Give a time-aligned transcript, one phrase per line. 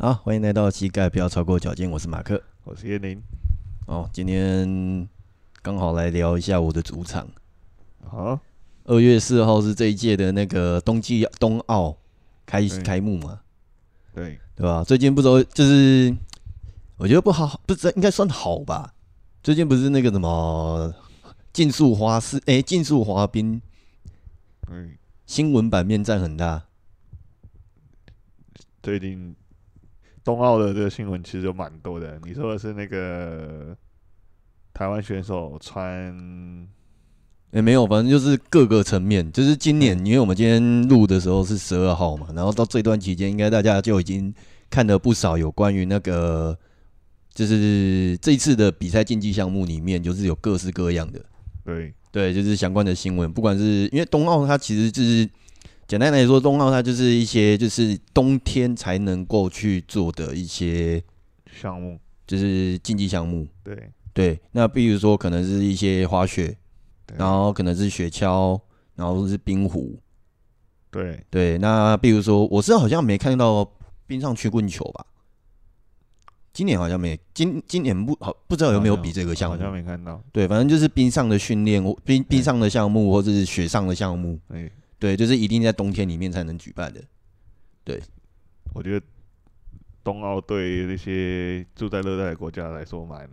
[0.00, 3.20] 好，欢迎来到膝盖不要超过脚尖，我是马克，我是叶宁。
[3.86, 5.08] 哦，今天
[5.60, 7.26] 刚好来聊一下我的主场。
[8.04, 8.38] 好，
[8.84, 11.98] 二月四号是这一届的那个冬季冬奥
[12.46, 13.40] 开开幕嘛？
[14.14, 14.84] 对，对吧？
[14.84, 16.16] 最近不知道，就是
[16.96, 18.94] 我觉得不好，不知道应该算好吧？
[19.42, 20.94] 最近不是那个什么
[21.52, 23.60] 竞速滑式，哎，竞速滑冰，
[24.70, 24.96] 嗯，
[25.26, 26.66] 新闻版面占很大。
[28.80, 29.34] 最近。
[30.28, 32.20] 冬奥的这个新闻其实有蛮多的。
[32.22, 33.74] 你说的是那个
[34.74, 36.14] 台湾选手穿？
[37.52, 39.32] 也没有，反正就是各个层面。
[39.32, 44.34] 就是今年，因为我们今天录的时候是十二号嘛，然后到这段期间，应该大家就已经
[44.68, 46.54] 看了不少有关于那个，
[47.32, 51.24] 就是这一次的比赛竞技项目里面，就是有各式各样的。
[51.64, 55.26] 对对，就是相关的新闻，不管是因为冬奥，它其实就是。
[55.88, 61.02] 简单来说，冬奥它就是一些就是冬天才能够去做的一些
[61.50, 63.48] 项目，就是竞技项目。
[63.64, 66.54] 对对，那比如说可能是一些滑雪，
[67.16, 68.60] 然后可能是雪橇，
[68.96, 69.98] 然后是冰壶。
[70.90, 73.66] 对对，那比如说我是好像没看到
[74.06, 75.06] 冰上曲棍球吧？
[76.52, 80.22] 今年好像没，今今年不好不知道有没有比这个项目，好像没看到。
[80.32, 84.38] 对，反正就是冰上的训练，冰冰上的项目或者是雪上的项目。
[84.50, 84.70] 对。
[84.98, 87.02] 对，就是一定在冬天里面才能举办的。
[87.84, 88.02] 对，
[88.74, 89.06] 我觉得
[90.02, 93.30] 冬奥对那些住在热带的国家来说蛮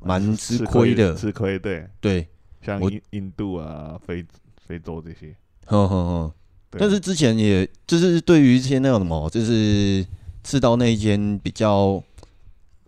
[0.00, 1.58] 蛮吃亏的，吃亏。
[1.58, 2.26] 对对，
[2.60, 4.24] 像印印度啊、非
[4.66, 5.34] 非洲这些。
[5.66, 6.32] 哼哼哼。
[6.70, 10.06] 但是之前也就是对于一些那种什么，就是
[10.42, 12.02] 赤道那一间比较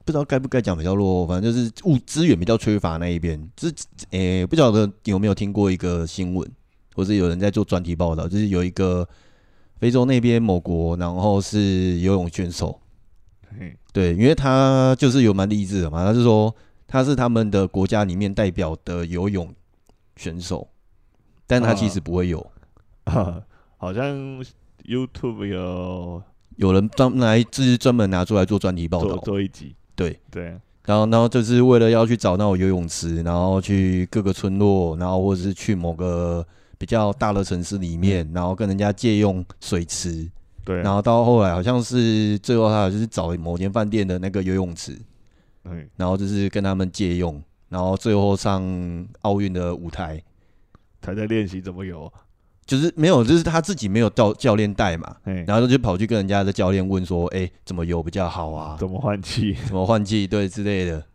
[0.04, 3.50] 不知道该不该讲比较弱，反正就是物资源比较缺乏那一边。
[3.56, 3.74] 就是
[4.10, 6.50] 诶，不晓得有没有听过一个新闻。
[6.94, 9.08] 或者有人在做专题报道，就是有一个
[9.78, 12.78] 非洲那边某国，然后是游泳选手，
[13.92, 16.54] 对，因为他就是有蛮励志的嘛，他是说
[16.86, 19.52] 他是他们的国家里面代表的游泳
[20.16, 20.68] 选手，
[21.46, 22.38] 但他其实不会游，
[23.04, 23.42] 啊啊、
[23.76, 24.14] 好像
[24.84, 26.22] YouTube 有
[26.56, 30.20] 有人专来就是专门拿出来做专题报道，做一集，对。
[30.30, 30.44] 对，
[30.84, 36.46] 然后然后就是为了要去找那种游泳池，然后去各个村落，然后或者是去某个。
[36.82, 40.28] 比较大的城市里面，然后跟人家借用水池，
[40.64, 45.00] 对，然后到后来好像是最后他就是找某间饭店的那个游泳池，
[45.62, 48.60] 对，然后就是跟他们借用，然后最后上
[49.20, 50.20] 奥运的舞台，
[51.00, 52.12] 他在练习怎么游，
[52.66, 55.14] 就是没有，就是他自己没有教教练带嘛，
[55.46, 58.76] 然后就跑去跟人家的教练问说，哎，怎么游比较好啊？
[58.76, 59.56] 怎么换气？
[59.68, 60.26] 怎么换气？
[60.26, 61.06] 对之类的，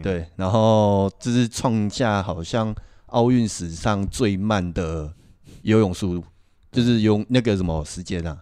[0.00, 2.72] 对，然后就是创下好像。
[3.08, 5.12] 奥运史上最慢的
[5.62, 6.24] 游泳速度，
[6.72, 8.38] 就是用那个什么时间啊？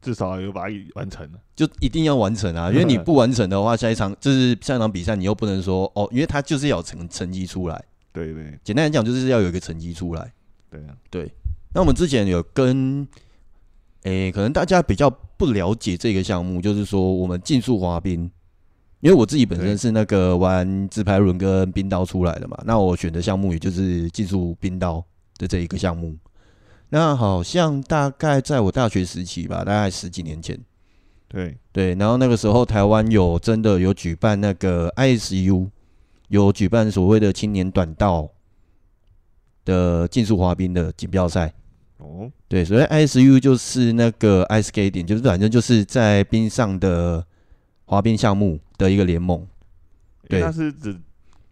[0.00, 2.68] 至少有把它完成了，就一定要完成啊！
[2.72, 7.84] 因为你不完成的话，下一场就是下一场比赛，你又不能说哦，因为他就是要成成绩出来。
[8.12, 10.30] 对对，简单来讲，就是要有一个成绩出来。
[10.70, 11.32] 对啊，对。
[11.74, 13.08] 那我们之前有跟，
[14.02, 18.30] 诶，可能大家比较不了解这个项目，就是说我们竞速滑冰。
[19.04, 25.04] 因为我自己本身是那个玩自拍轮跟冰刀出来的嘛，那我选的项目也就是竞速冰刀
[25.36, 26.16] 的这一个项目。
[26.88, 30.58] 那好像大概在我大学时期吧，大概十几年前，
[31.28, 35.68] 对对，然后那个时候台湾有真的有举办那个 ISU，
[36.28, 38.26] 有举办所谓的青年短道
[39.66, 41.52] 的竞速滑冰的锦标赛。
[41.98, 47.22] 哦，对，所以 ISU 就是那个 ice skating，就是反正就是在冰上的。
[47.86, 49.46] 滑冰项目的一个联盟，
[50.28, 50.96] 对，那是只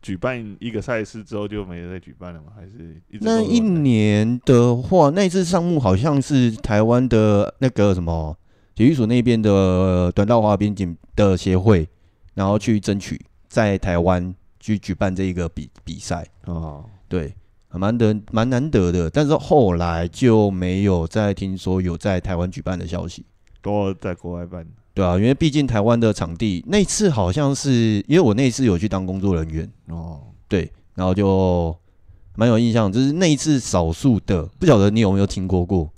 [0.01, 2.53] 举办一个赛事之后就没再举办了吗？
[2.57, 8.37] 还是一直那一年的话，那次项目好像是台湾的那个什么
[8.75, 11.89] 体育署那边的短道滑冰锦的协会，
[12.35, 16.27] 然后去争取在台湾去举办这一个比比赛。
[16.47, 17.33] 哦，对，
[17.71, 23.25] 蛮得蛮难得的，但是后来就没有再听说有在台湾举办的消息，
[23.61, 24.67] 都在国外办。
[24.95, 29.71] 对啊，因为毕竟台湾的场地那次好像是，因为我那次有去当工作人员。
[29.89, 31.75] 哦，对，然后就
[32.37, 35.91] 蛮有印象，就是那一次少数的，不晓得你有没有听过过，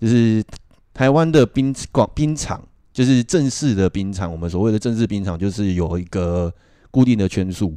[0.00, 0.42] 就是
[0.92, 2.60] 台湾的冰广冰场，
[2.92, 6.52] 就是正式的冰场，我们所谓的正式冰场，就是有一个
[6.90, 7.76] 固定的圈数，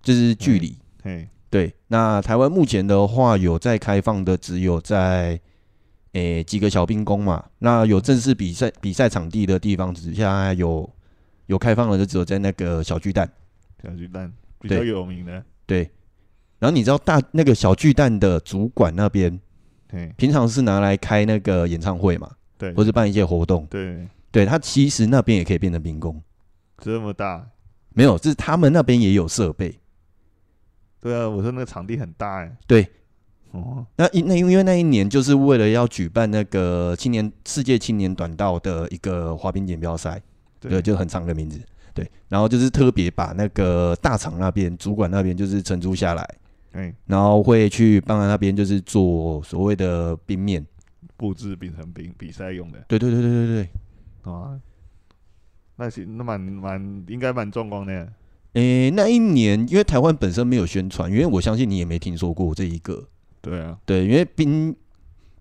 [0.00, 5.40] 就是距离，嘿，对，那台湾目前的话有在开放的，只有在。
[6.12, 10.88] 诶、欸，几个小兵工嘛，那有正式比赛比赛场地的地方，只现在有
[11.46, 13.30] 有开放的，就只有在那个小巨蛋。
[13.82, 15.44] 小巨蛋比较有名的。
[15.66, 15.90] 对。
[16.58, 19.40] 然后你知道大那个小巨蛋的主管那边，
[19.88, 24.06] 对，平常是拿来开那个演唱会嘛，对，或是办一些活动，对。
[24.32, 26.22] 对，他其实那边也可以变成兵工，
[26.78, 27.48] 这么大？
[27.94, 29.76] 没有，就是他们那边也有设备。
[31.00, 32.56] 对啊，我说那个场地很大哎。
[32.66, 32.86] 对，
[33.52, 40.22] 哦，那因那因为那一年就是为了要举办那个青年世界青年短道的一个滑冰锦标赛，
[40.60, 41.60] 对，就很长的名字。
[41.92, 46.34] 对，然后就是特别把那个大厂那边主管那边就是承租下来，
[46.74, 50.64] 嗯，然后会去帮他那边就是做所谓的冰面
[51.16, 52.78] 布置，冰成冰比赛用的。
[52.86, 53.46] 对对对对对
[54.22, 54.60] 对，啊，
[55.74, 58.12] 那行，那蛮蛮应该蛮壮观的。
[58.52, 63.08] 诶，那一年因为台湾本身没有宣传，因为我相信你也没听说过这一个。
[63.42, 64.74] 对啊，对，因为冰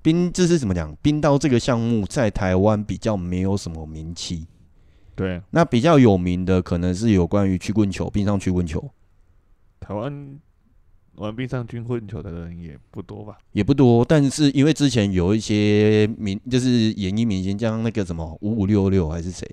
[0.01, 0.95] 冰这是怎么讲？
[1.01, 4.47] 冰刀这个项目在台湾比较没有什么名气。
[5.15, 8.89] 对，那比较有名的可能是有关于曲棍球，冰上曲棍球。
[9.81, 10.39] 台湾
[11.15, 13.37] 玩冰上曲棍球的人也不多吧？
[13.51, 19.45] 也不多，但是因为之前有一些明，就是演艺明星，像那个什么五五六六还是谁？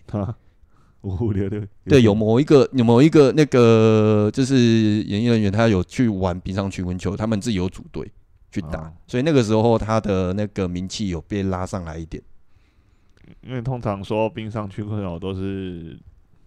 [1.02, 8.08] 五五六六，对，有某一个有某一个那个就是演艺人员，他有去玩冰上曲棍球，他们自己有组队
[8.56, 12.22] 去打，哦，所以那个时候他的那个名气有被拉上来一点。
[13.42, 15.98] 因为通常说冰上曲棍球都是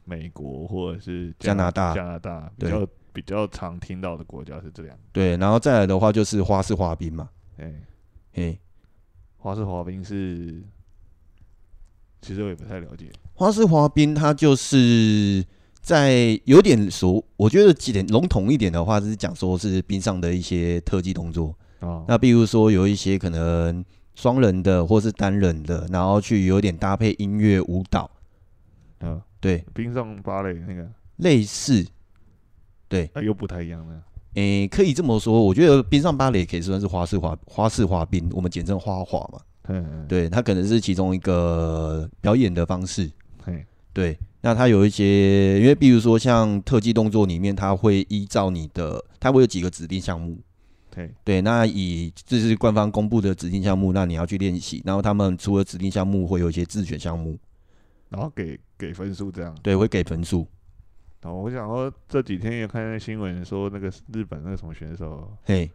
[0.05, 4.97] 美国或者是加拿大，加拿大比较比较常听到的国家是这样。
[5.11, 7.29] 对，然后再来的话就是花式滑冰嘛。
[7.57, 7.73] 哎，
[8.33, 8.59] 嘿，
[9.37, 10.63] 花式滑冰是，
[12.21, 13.11] 其实我也不太了解。
[13.33, 15.45] 花式滑冰它就是
[15.81, 21.53] 在有点熟，我觉得几点笼统一点的话是讲说是冰上的一些特技动作。
[21.79, 23.83] 哦，那比如说有一些可能。
[24.15, 28.11] 双人的或是单人的，然后去有点搭配音乐舞蹈，
[28.99, 30.85] 嗯，对，冰上芭蕾那个
[31.15, 31.87] 类似，
[32.89, 33.95] 对，啊，又不太一样了。
[34.33, 39.39] 诶、欸，可以这么说，我觉得冰上芭蕾可以算是花式滑花式滑冰，我们简称花滑嘛。
[39.69, 43.09] 嗯，对，它可能是其中一个表演的方式。
[43.45, 50.37] 嗯，对，那它有一些，因为比如说像特技动作里面，它会依照你的，它会有几个指定项目。
[50.91, 54.81] 对对，那以这是官方公布的指定项目，那你要去练习。
[54.85, 57.37] 然后他们除了指定项目，会有一些自选项目，
[58.09, 59.55] 然后给给分数这样。
[59.61, 60.47] 对，会给分数。
[61.21, 65.69] 然后我想说，这几天也看那新闻说，那个日本那个什么选手，嘿，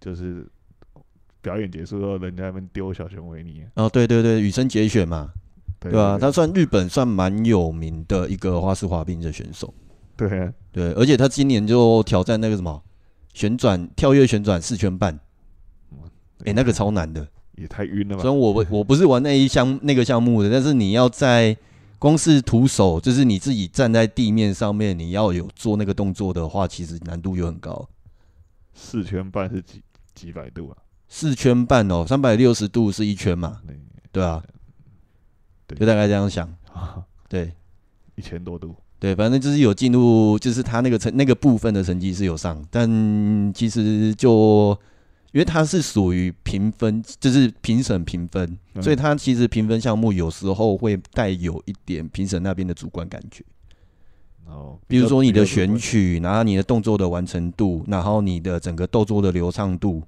[0.00, 0.46] 就是
[1.40, 3.64] 表演结束后，人家那边丢小熊维尼。
[3.74, 5.32] 哦，对对对，羽生结弦嘛，
[5.80, 6.18] 对吧、啊？
[6.18, 9.72] 他算日本算蛮有名的一个花式滑冰的选手。
[10.16, 12.82] 对啊，对，而且他今年就挑战那个什么。
[13.34, 15.14] 旋转跳跃旋转四圈半，
[16.38, 18.22] 哎、欸，那个超难的，也太晕了吧！
[18.22, 21.54] 虽然我我不是玩那一项 那个项目的，但是你要在
[21.98, 27.88] 光是徒手，就是你自己站在地面上面，你要有做那个动作的话，其实难度又很高。
[28.72, 29.82] 四圈半是几
[30.14, 30.76] 几百度啊？
[31.08, 33.60] 四圈半哦，三百六十度是一圈嘛？
[33.66, 33.76] 对
[34.12, 34.42] 对啊，
[35.66, 36.52] 对，就大概这样想。
[37.28, 37.52] 对，
[38.14, 38.76] 一千多度。
[38.98, 44.78] 对，反正就是有进入，就是他那个成那个部分的成绩是有上，但其实就
[45.32, 53.44] 因为他是属于评分，就是评审评分，嗯，所以他其实评分项目有时候会带有一点评审那边的主观感觉。
[54.46, 60.02] 哦，比如说你的选取，然后你的动作的完成度，然后你的整个动作的流畅度，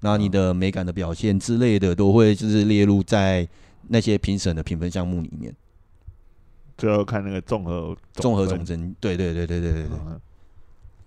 [0.00, 3.46] 然后你的美感的表现之类的，都会就是列入在
[3.88, 5.54] 那些评审的评分项目里面。
[6.82, 9.84] 最后看那个综合综合总成，对对对对对对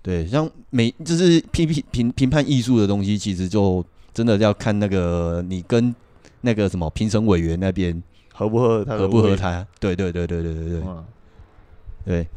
[0.02, 5.94] 对，对，像每就是批评评评判艺术的东西，其实就真的要看那个你跟
[6.40, 8.02] 那个什么评审委员那边
[8.34, 10.84] 合不合他，合不合他，对对对对对对对，
[12.06, 12.28] 对。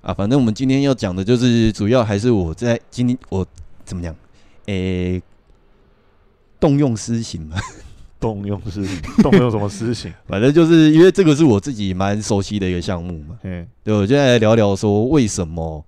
[0.00, 3.46] 啊，反正我们今天要讲的就是主要还是我在今天我
[3.84, 4.16] 怎么讲，
[4.64, 5.20] 诶，
[6.58, 7.58] 动用私刑嘛。
[8.20, 10.12] 动用私刑，动用什么私刑？
[10.26, 13.38] 反正就是因为这个是我自己蛮熟悉的一个项目嘛。
[13.42, 15.84] 嗯，对，我就来聊聊说为什么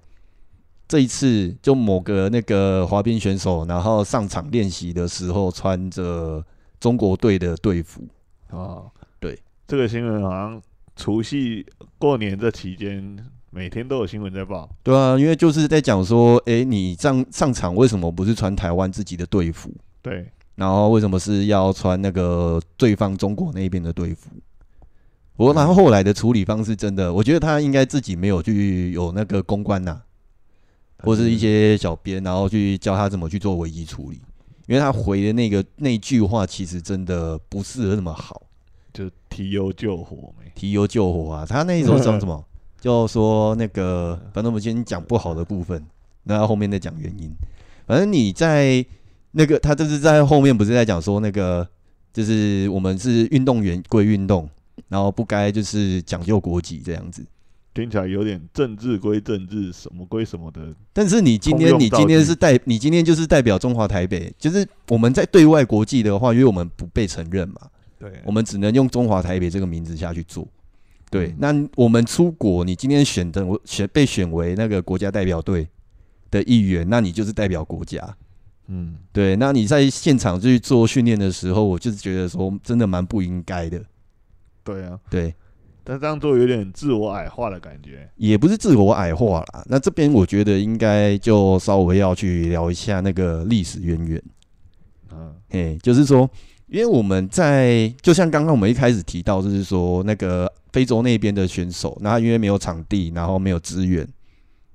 [0.86, 6.44] 这一次就某个那个滑冰选手，然后上场练习的时候穿着
[6.78, 8.02] 中国队的队服。
[8.50, 10.60] 哦，对，这个新闻好像
[10.96, 11.64] 除夕
[11.98, 13.16] 过年这期间
[13.50, 14.68] 每天都有新闻在报。
[14.82, 19.70] 对啊，因为就是在讲说，哎、欸，你上上场为什么不是穿台湾自己的队服？
[20.02, 20.30] 对。
[20.60, 24.28] 然后为什么是要穿那个对方中国那边的队服？
[25.36, 30.02] 我然后后来的处理方式真的，我觉得他应该自己没有去有那个公关呐、啊，
[31.02, 34.20] 或是一些小编，然后去教他怎么去做危机处理，
[34.66, 38.42] 因为他回的那个那句话其实真的不是那么好，
[38.92, 40.52] 就提油救火没？
[40.54, 41.46] 提油救火啊！
[41.48, 42.44] 他那时候讲什么？
[42.78, 45.82] 就说那个，反正我们先讲不好的部分，
[46.24, 47.30] 那后面再讲原因。
[47.86, 48.84] 反正你在。
[49.32, 51.66] 那个他就是在后面不是在讲说那个，
[52.12, 54.48] 就是我们是运动员归运动，
[54.88, 57.24] 然后不该就是讲究国籍这样子。
[57.72, 60.74] 听起来有点政治归政治，什么归什么的。
[60.92, 67.60] 但是你今天，你今天是代，你今天就是代表中华台北，就是我们在对外国际的话，因为我们不被承认嘛，
[67.96, 70.46] 对，我们只能用中华台北这个名字下去做。
[71.08, 75.68] 对，那我们出国，你今天选的我选被选为那个国家代表队
[76.28, 78.16] 的一员，那你就是代表国家。
[78.72, 83.82] 嗯，对，那你在现场去做训练的时候，我就是觉得说，真的蛮不应该的。
[84.62, 85.34] 对啊，对。
[85.82, 89.64] 但这样做有点自我矮化的感觉，也不是自我矮化啦。
[89.66, 94.22] 那这边我觉得应该就稍微要去聊一下那个历史渊源。
[95.10, 96.30] 嗯，嘿，就是说，
[96.68, 104.06] 因为我们在就像刚刚我们一开始提到，就是说那个非洲那边的选手，那因为没有场地，然后没有资源，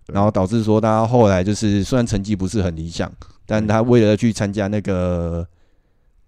[0.07, 3.09] 然后导致说他后来就是虽然成绩不是很理想，
[3.45, 5.47] 但他为了去参加那个。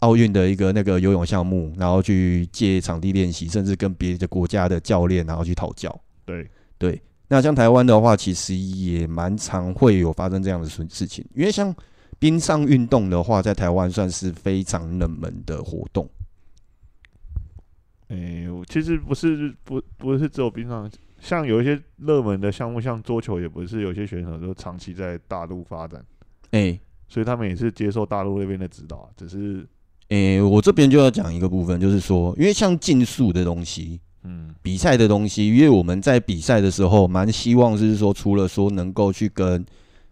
[0.01, 5.99] 奥运的一个那个游泳项目，然后去借场地练习，甚至跟别的国家的教练，然后去讨教。
[6.23, 6.47] 对
[6.77, 11.75] 对，那像台湾的话，其实也蛮常会有发生这样的事事情，因为像
[12.19, 16.07] 冰上运动的话，在台湾算是非常冷门的活动。
[18.09, 20.87] 哎、欸，其实不是不不是只有冰上，
[21.19, 26.05] 像有一些热门的项目，像桌球，也不是有些选手都长期在大陆发展。
[26.51, 29.67] 哎、欸，所以他们也是接受大陆那边的指导，只是。
[30.09, 39.65] 诶、欸，我这边就要讲一个部分，就是说，因为像竞速的东西，嗯，比赛的东西，因为我们在比赛的时候，蛮希望就是说，除了说能够去跟，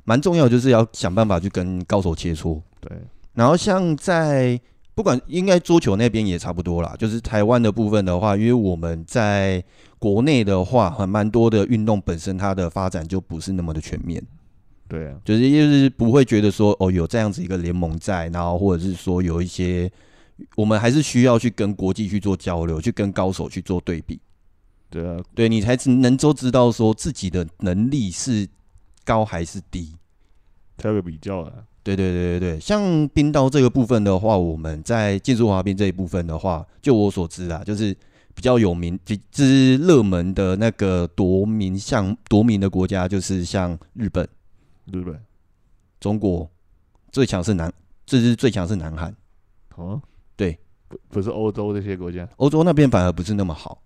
[0.03, 2.91] 蛮重要就是要想办法去跟高手切磋，对。
[3.35, 4.59] 然后像在
[4.93, 9.63] 不管应该桌球那边也差不多啦，就是台湾的部分的话，因为我们在
[9.97, 14.21] 国内的话，很蛮多的运动本身它的发展就不是那么的全面。
[14.87, 19.91] 对啊，就是就是不会觉得说哦，有这样子一个联盟在，然后或者是说有一些，
[20.55, 24.19] 我们还是需要去跟国际去做交流，去跟高手去做对比。
[24.91, 28.47] 对啊，对你才能够知道说自己的能力是
[29.03, 29.95] 高还是低，
[30.77, 31.51] 才有个比较啊。
[31.81, 37.91] 对对对对对，像冰刀这个部分的话，我们在竞速滑冰这一部分的话，就我所知啊，就是
[38.35, 44.27] 比较有名、比之热门的那个夺名项夺名的国家，就是像日本。
[44.91, 45.19] 日本、
[45.99, 46.49] 中国
[47.11, 47.71] 最强是南，
[48.05, 49.15] 这是最强是南韩。
[49.75, 50.01] 哦，
[50.35, 53.81] 对，不不是欧洲这些国家，欧洲那边反而不是那么好。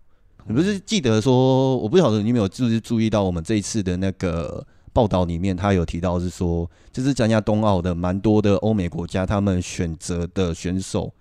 [0.46, 11.14] 你不是记得说，我不晓得你有没有就是注意到我们这一次的那个报道里面，他有提到是说，就是参加冬奥的蛮多的欧美国家，他们选择的选手，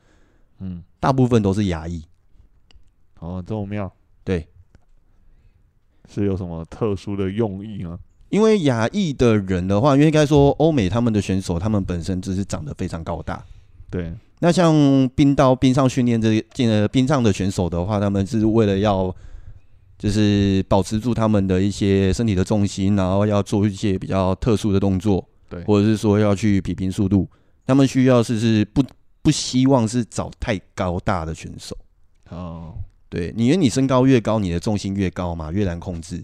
[0.61, 2.03] 嗯，大部分都是亚裔。
[3.19, 3.93] 哦，这么妙？
[4.25, 4.49] 对，
[6.09, 7.99] 是有什么特殊的用意吗？
[8.31, 13.43] 因为亚裔的人的话，因为应该说欧美他们的选手，他们本身就是长得非常高大。
[13.91, 14.75] 对，那像
[15.15, 19.15] 冰刀冰上训练这进了冰上的选手的话，他们是为了要
[19.99, 27.27] 就是保持住他们的一些身体的重心，然后要做一些比较特殊的动作，对，或者是说要去比拼速度，
[27.67, 28.85] 他们需要是是不
[29.23, 31.77] 不希望是找太高大的选手。
[32.29, 32.75] 哦，
[33.09, 36.23] 对，你因为你身高越高，你的重心越高嘛，越难控制。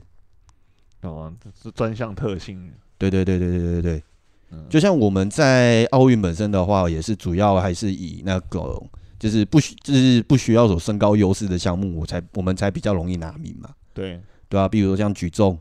[1.10, 1.32] 哦，
[1.62, 2.72] 是专项特性。
[2.98, 4.02] 对对对对对对对，
[4.50, 8.82] 嗯，就像我们在奥运本身的话，也是主要还是以那个
[9.18, 13.70] 就是不需就是不需要有身高优势的项目，我才我们才比较容易拿名嘛。
[13.92, 15.58] 对对啊，比如说像举重，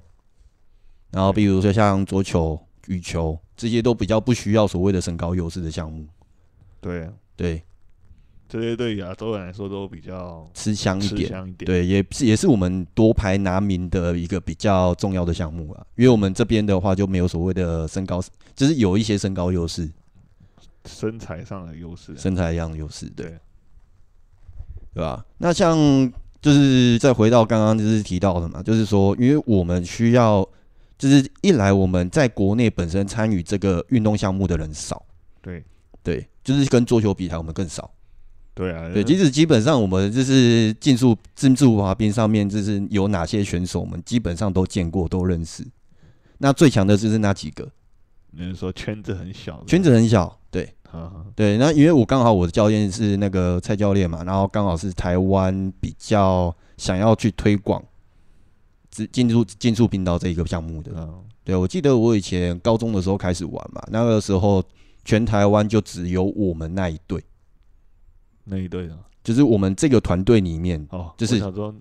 [1.12, 6.06] 然后比如说像桌球、羽球这些都比较不需要所谓的身高优势的项目。
[6.80, 7.64] 对对。
[8.54, 15.84] 这些对亚洲人来说都比较吃香一点，香一点，对，也是也是我们夺牌拿名的一个比较重要的项目啊。
[15.96, 18.22] 因为我们这边的话就没有所谓的身高，
[18.56, 19.90] 就是有一些身高优势，
[20.86, 23.40] 身材上的优势，身材上的优势，对，对，
[24.94, 25.26] 对吧？
[25.40, 25.76] 那像
[26.40, 30.48] 就是再回到刚刚就是提到的嘛，就是说，因为我们需要，
[31.00, 35.04] 就是一来我们在国内本身参与这个运动项目的人少，
[35.42, 35.66] 对，
[36.04, 37.92] 对，就是跟桌球比来我们更少。
[38.56, 45.66] 对啊，对，其实基本上我们就是竞速、竞速滑冰上面，就是有哪些选手，我们基本上都见过、都认识。
[46.38, 47.68] 那最强的就是那几个。
[48.30, 49.64] 你是说圈子很小？
[49.66, 50.72] 圈子很小，对，
[51.36, 51.58] 对。
[51.58, 57.84] 那因为我刚好我的教练是那个蔡教练嘛，然后刚好是台湾比较想要去推广
[59.12, 60.92] 进入竞速冰道这一个项目的。
[61.44, 64.64] 对，我记得我以前高中的时候开始玩嘛，那个时候
[65.04, 67.24] 全台湾就只有我们那一队。
[68.46, 71.74] 那一队啊，就是我们这个团队里面哦，就是想说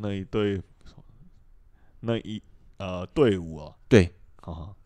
[0.00, 0.60] 那一队，
[2.00, 2.42] 那一
[2.78, 4.10] 呃队伍啊，对，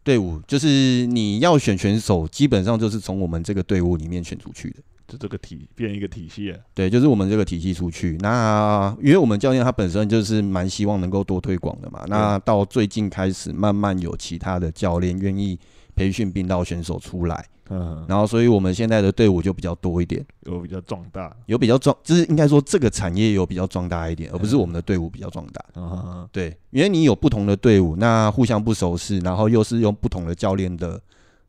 [0.05, 4.77] 队伍就是你要选选手，基本上就是从我们这个队伍里面选出去的。
[5.09, 6.59] 就这个体变一个体系了。
[6.75, 8.17] 对，就是我们这个体系出去。
[8.21, 12.05] 那因为我们教练他本身就是蛮希望能够多推广的嘛。
[12.09, 15.57] 那到最近开始，慢慢有其他的教练愿意
[15.95, 17.47] 培训冰道选手出来。
[17.69, 25.65] 嗯，然后所以我们现在的队伍就比较多一点，有比较壮大，有比较壮，就是应该说这个产业有比较壮大一点，而不是我们的队伍比较壮大。
[25.75, 31.01] 嗯，对，因为你有不同的队伍，那互相不熟悉，然后又是用不同的教练的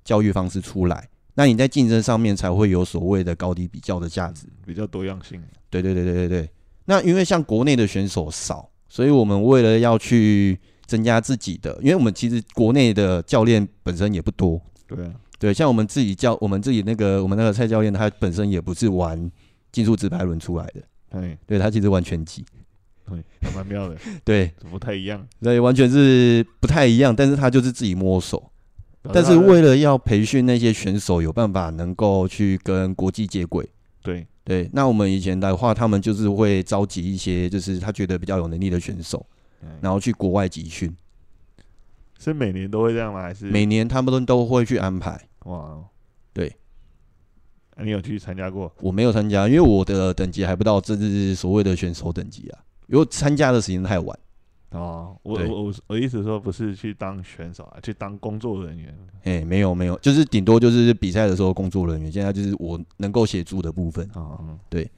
[0.04, 5.42] 教育方式出来，那你在竞争上面才会有所谓的高低比较的价值，比较多样性。
[5.70, 6.50] 对对对对对对。
[6.86, 14.60] 那因为像国内的选手少，所以我们为了要去增加自己的，因为我们其实国内的教练本身也不多。
[14.88, 15.14] 对啊。
[15.40, 19.32] 对，像我们自己教我们自己那个我们那个蔡教练，他本身也不是玩
[19.72, 22.46] 竞速直排轮出来的，对，对他其实玩拳击，
[23.06, 28.52] 对，还蛮妙的，对，不太一样，对，完全是不太一样，但是他就是自己摸索，
[29.14, 33.70] 但是为了要培训那些选手有办法能够去跟国际接轨，
[34.02, 34.26] 对。
[34.48, 39.26] 对，那我们以前的话，他们就是会召集一些就是他觉得比较有能力的选手，
[39.82, 40.90] 然后去国外集训。
[42.20, 43.22] 是每年都会这样吗？
[43.22, 45.20] 还是每年他们都都会去安排？
[45.46, 45.78] 哇，
[46.34, 46.54] 对，
[47.76, 48.72] 啊、你有去参加过？
[48.82, 52.60] 我没有参加，因为我的等级还不到这是所谓的选手等级啊。
[52.88, 54.20] 因为参加的时间太晚。
[54.72, 58.98] 哦，我我我我意思说不是去当选手啊，去当工作人员。
[59.24, 62.12] 哎，没有没有，就是顶多就是比赛的时候工作人员。
[62.12, 64.10] 现在就是我能够协助的部分。
[64.16, 64.90] 哦，对。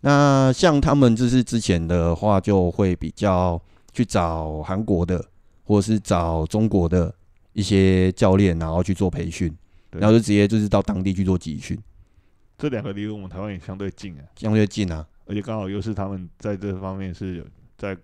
[0.00, 3.60] 那像他们就是之前的话，就会比较
[3.92, 5.24] 去找韩国的。
[5.72, 7.12] 或是找中国的
[7.54, 9.50] 一些教练，然后去做培训，
[9.90, 11.78] 然后就直接就是到当地去做集训。
[12.58, 17.44] 这两个离我们台湾也相对近啊，相对近啊，而且刚好又是他们在这方面是有
[17.78, 17.96] 在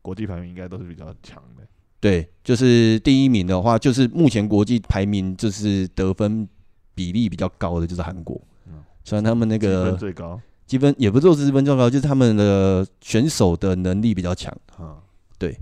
[0.00, 1.66] 国际排名应该都是比较强的。
[2.00, 6.48] 对，就是第一名的话，就是目前国际排名就是得分
[6.94, 8.40] 比例比较高的就是韩国。
[8.66, 14.50] 嗯，虽然他们那个积分最高，积分也不是说积分最高，就是他们的选手的能力比较强。
[14.78, 14.96] 啊，
[15.38, 15.54] 对，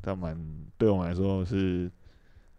[0.00, 0.65] 他蛮。
[0.78, 1.90] 对我们来说是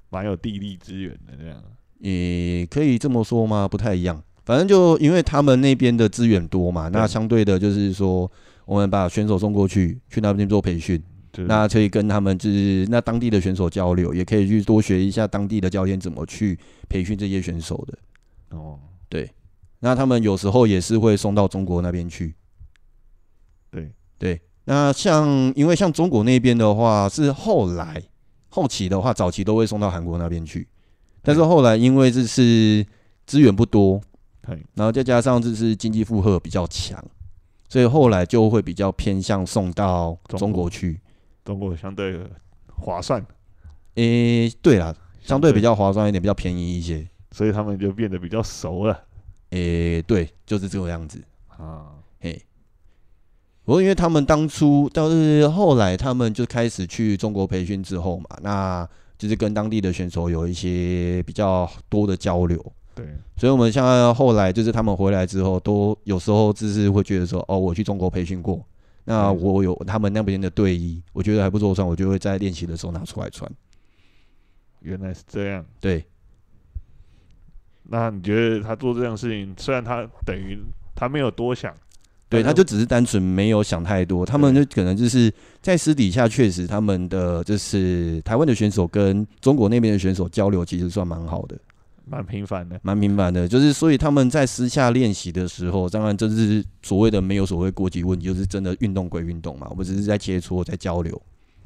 [0.10, 1.64] 蛮有地利资源的这样，
[2.00, 3.68] 也可以这么说吗？
[3.68, 8.32] 不太一样，反正就因为他们那边的资源多嘛，那相对的就是说，
[8.66, 11.02] 我们把选手送过去，去那边做培训，
[11.48, 16.58] 那可以跟他们就是那当地的选手交流，也可以去多学一下当地的教练怎么去
[16.90, 18.58] 培训这些选手的。
[18.58, 19.30] 哦，对，
[19.80, 22.34] 那他们有时候也是会送到中国那边去。
[23.70, 24.42] 对对。
[24.70, 25.26] 那像，
[25.56, 28.04] 因为像中国那边的话，是后来
[28.50, 30.68] 后期的话，早期都会送到韩国那边去，
[31.22, 32.86] 但是后来因为这是
[33.26, 34.02] 资源不多，
[34.74, 37.02] 然后再加上这是经济负荷比较强，
[37.70, 41.00] 所以后来就会比较偏向送到中国去。
[41.46, 42.20] 中国相对
[42.68, 43.26] 划算，
[43.96, 49.06] 诶，对啦，相对比较划算一点，比较便宜一些，所以他们就变得比较熟了。
[49.52, 51.24] 诶，对，就是这个样子。
[51.48, 52.42] 啊，嘿。
[53.68, 62.58] 不过，因为他们当初倒是后来，他们就开始去中国培训之后嘛，那就是跟当地的选手有一些比较多的交流。
[62.96, 68.66] 对，所以我们像后来就是他们回来之后，都有时候就是会觉得说，哦，我去中国培训过，
[69.04, 73.52] 那我有他们那边的队衣，我觉得还不错穿，我就会在练习的时候拿出来穿。
[74.80, 75.66] 原来是这样。
[75.82, 76.06] 对。
[77.84, 80.58] 那你觉得他做这样的事情，虽然他等于
[80.96, 81.76] 他没有多想。
[82.30, 91.58] 对，他就只是单纯没有想太多，他们就可能就是在私底下，确实他们的就是台湾的选手跟中国那边的选手交流，其实算蛮好的，
[92.06, 93.48] 蛮频繁的，蛮频繁的。
[93.48, 101.22] 就是所以他们在私下练习的时候，当然这是所谓的没有所谓国籍问题，就是真的运动归运动嘛，我们只是在切磋，在交流。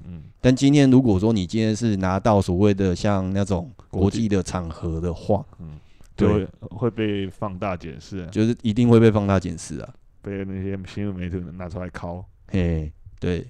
[0.06, 5.80] 嗯，但今天如果说你今天是拿到所谓的像那种国际的场合的话，嗯，
[6.16, 9.90] 对会会被放大检视啊，就是一定会被放大检视啊。
[10.22, 13.46] 被那些新闻媒体拿出来拷，嘿，对，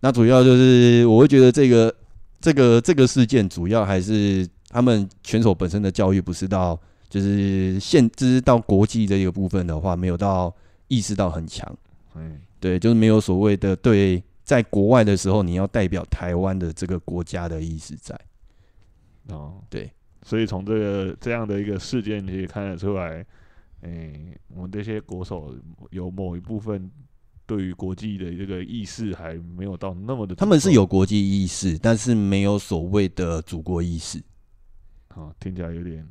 [0.00, 1.94] 那主要就是我会觉得这个
[2.40, 10.54] 这个这个事件主要还是他们选手本身的教育不是到就是限制到国际这一个部分的话，没有到
[10.88, 11.76] 意识到很强，
[12.14, 18.18] 嗯，对，就是没有所谓的对在国外的时候你要代表台湾的这个国家的意识在，
[19.28, 19.90] 哦，对，
[20.22, 23.26] 所以从这个这样的一个事件你可以看得出来。
[23.82, 25.54] 诶、欸，我们这些国手
[25.90, 26.88] 有某一部分
[27.46, 30.36] 对于国际的这个意识还没有到那么的。
[30.36, 34.22] 他们是有国际意识，但是没有所谓的祖国意识。
[35.08, 36.06] 好，听起来有点，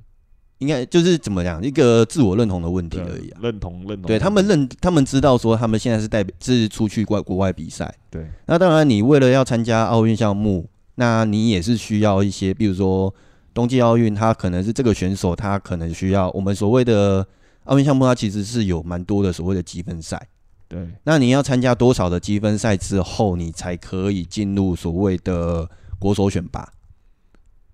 [0.57, 3.39] 应该就是怎么讲，一个自我认同的问题而已啊。
[3.41, 4.01] 认同，认同。
[4.01, 7.95] 对他们认，他们知道说他们现在是代表是出去外国外比赛。
[8.09, 8.29] 对。
[8.47, 13.15] 那当然，你为了要参加奥运项目，那你也是需要一些，比如说
[13.53, 17.25] 冬季奥运，他可能是这个选手，他可能需要我们所谓的。
[17.65, 20.27] 奥运项目它其实是有蛮多的所谓的积分赛。
[20.67, 25.69] 对，那你要参加多少的积分赛之后，你才可以进入所谓的
[25.99, 26.71] 国手选拔？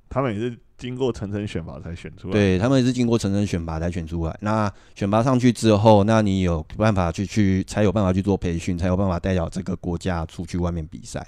[0.09, 2.33] 他们也是经过层层选拔才选出来。
[2.33, 4.35] 对，他们也是经过层层选拔才选出来。
[4.41, 11.25] 那选拔上去之后，那你有办法去去，才有办法去做培训，才有办法代表这个国家出去外面比赛。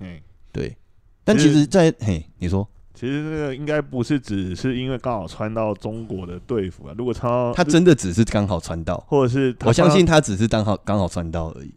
[0.00, 0.18] 嗯，
[0.50, 0.76] 对。
[1.22, 2.68] 但其实在，在嘿，你说。
[2.96, 11.74] 其实这个应该不是只是因为刚好穿到中国的队服啊，如果穿到他真的只是刚好穿到，或者是我相信他只是刚好刚好穿到而已。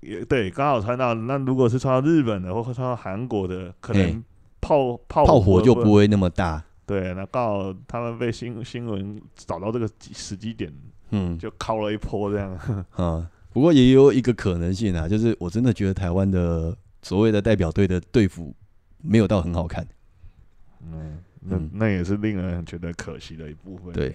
[0.00, 1.14] 也对，刚好穿到。
[1.14, 4.22] 那如果是穿到日本的，或者穿到韩国的，可能
[4.60, 6.64] 炮炮炮火就不会那么大。
[6.84, 10.72] 对，那刚好他们被新新闻找到这个时机点，
[11.10, 12.58] 嗯，就敲了一波这样。
[12.96, 18.54] 嗯， 不过也有一个可能性啊，就是我真的觉得台湾的所谓的代表队的队服
[19.02, 19.86] 没有到很好看。
[20.82, 23.92] 嗯，那那也是令人觉得可惜的一部分。
[23.92, 24.14] 对，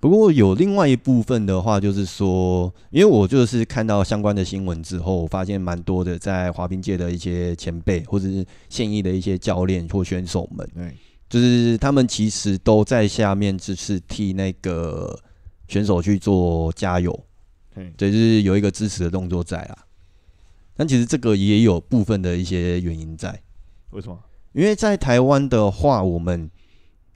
[0.00, 10.96] 不过有另外一部分的话，就是说，因为我就是看到相关的新闻之后，发现蛮多的在滑冰界的一些前辈，或者是现役的一些教练或选手们，对，
[11.28, 15.16] 就是他们其实都在下面，就是替那个
[15.68, 17.24] 选手去做加油，
[17.96, 19.78] 对，就是有一个支持的动作在啊。
[20.74, 23.40] 但其实这个也有部分的一些原因在，
[23.90, 24.18] 为什么？
[24.52, 26.50] 因为在台湾的话，我们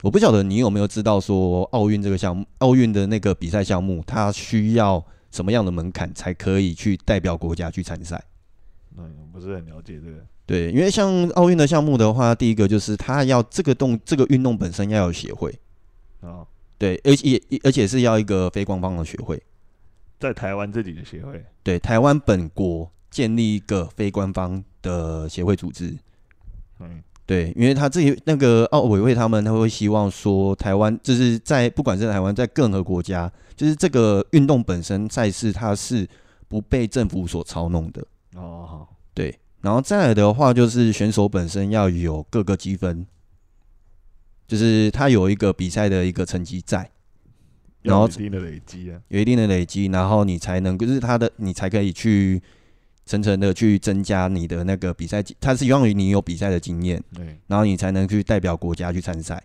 [0.01, 8.23] 我不晓得你有没有知道说奥运这个项目，奥运的那个比赛项目，它需要什么样的门槛才可以去代表国家去参赛？
[8.97, 10.25] 嗯，不是很了解这个。
[10.47, 15.53] 对，因为像奥运的项目的话，第一个就是它要这个动这个运动本身要有协会
[16.21, 16.47] 啊，
[16.77, 19.39] 对，而且而且是要一个非官方的协会，
[20.19, 25.95] 在台湾自己的协会，对，台湾本国建立一个非官方的协会组织，
[26.79, 27.03] 嗯。
[27.27, 36.07] 对，因为他自己那个奥委会，他们他会希望说，台湾就是在不管是台湾，在任何国家，就是这个运动本身赛事，它是
[36.47, 38.01] 不被政府所操弄的。
[38.35, 43.05] 哦，对，然后再来的话，就是选手本身要有各个积分，
[44.47, 46.89] 就是他有一个比赛的一个成绩在，
[47.81, 52.41] 然后有一定的累积啊，有一定的累积，然后你才能就是他的，你才可以去。
[53.07, 59.41] 层层的去增加你的那个比赛，它是希望于你有比赛的经验，对，然后你才能去代表国家去参赛。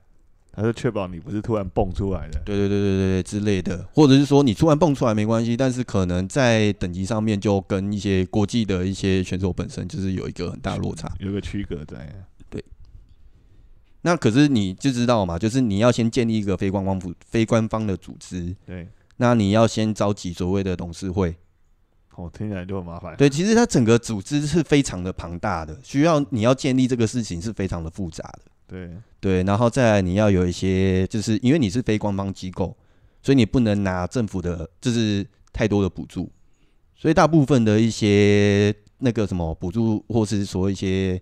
[0.55, 12.07] 它是确保你不是突然蹦出来的，对对对对对之类的，或者是说你突然蹦出来没关系，但是可能在等级上面就跟一些国际的一些选手本身就是有一个很大落差，有个区隔在。
[12.51, 12.63] 对。
[14.03, 21.35] 那可是你就知道嘛，就是你要先建立一个非官方、非官方的组织，对，那你要先召集所谓的董事会。
[22.17, 23.17] 哦，听起来就很麻烦。
[23.17, 28.43] 对，其实它整个组织是非常的庞大的，需要你要建立这个事情是非常的复杂的。
[28.67, 32.77] 对对，然后再来你要有一些，就是因为你是非官方机构，
[33.23, 36.31] 所以你不能拿政府的，就是太多的补助，
[36.97, 41.21] 所以大部分的一些那个什么补助，或是说一些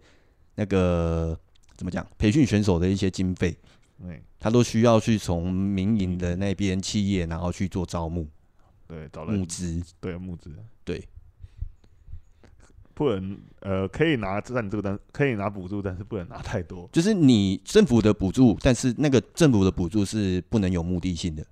[0.54, 1.38] 那个
[1.76, 3.56] 怎么讲，培训选手的一些经费，
[4.00, 8.28] 对，他都需要去从民营的那边企业，然后去做招募。
[8.90, 10.50] 对，找募资，对募资，
[10.84, 11.06] 对，
[12.92, 16.90] 不能呃，可以拿赞助，但可以拿补助，但是不能拿太多。
[16.92, 21.46] 就是你政府的补助，但是那个政府的补助是不能有目的性的。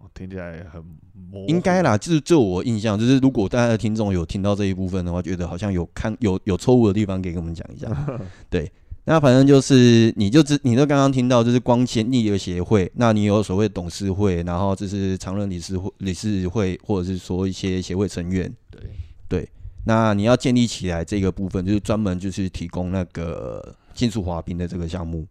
[0.00, 1.46] 我听起来很模糊。
[1.46, 7.88] 应该啦，就是就我印象，就是如果大家的听众有听到这一部分的话，觉得好像有看有有错误的地方，可以跟我们讲一下。
[8.50, 8.72] 对。
[9.08, 18.80] 那反正就是，你就知，你都刚刚听到，就是光签立一个协会，那你有所谓董事会，然后就是常任理事会、理事会，或者是说一些协会成员，对
[19.28, 19.48] 对。
[19.84, 25.24] 那你要建立起来这个部分，就是专门就是提供那个竞速滑冰的这个项目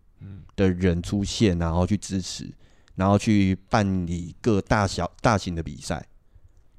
[0.56, 2.50] 的人出现，然后去支持，
[2.96, 6.02] 然后去办理各大小大型的比赛。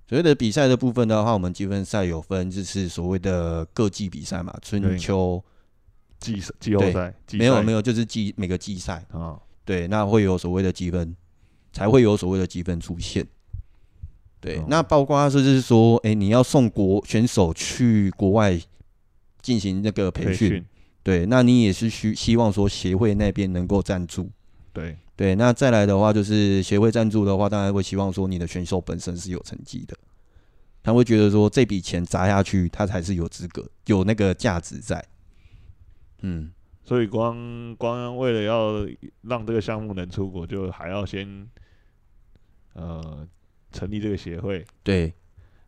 [0.08, 5.44] 所谓的比赛的部分的话，我们积分赛有分，就是所谓的各季比赛嘛，春秋。
[6.18, 9.04] 季季后赛没有没有，就是季每个季赛。
[9.10, 11.14] 啊，对，那会有所谓的积分，
[11.72, 13.26] 才会有所谓的积分出现。
[14.40, 18.60] 对，那包括说就是说，哎，你要送国选手去国外
[19.42, 20.64] 进行那个培训，
[21.02, 24.30] 对，那你也是需希望说协会那边能够赞助，
[24.72, 24.96] 对。
[25.16, 29.96] 对，那再来的话就是协会赞助的话，当然会希望说你的选手本身是有成绩的，
[30.82, 35.02] 他会觉得说这笔钱砸下去，他才是有资格有那个价值在。
[36.26, 36.50] 嗯，
[36.82, 38.86] 所以光光为了要
[39.22, 41.48] 让这个项目能出国，就还要先
[42.72, 43.26] 呃
[43.70, 45.12] 成立这个协会，对，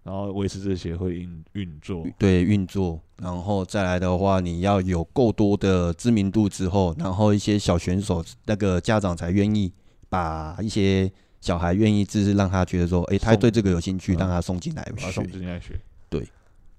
[0.02, 9.72] 然后维持这个协会运运作，对运作，然后再来的话，你要有够多的知名度之后，然后一些小选手那个家长才愿意
[10.08, 11.10] 把一些。
[11.40, 15.80] 小孩愿意，就是让他觉得说，哎、欸，他对这个有兴趣，让他送进来学，送进来学。
[16.10, 16.26] 对，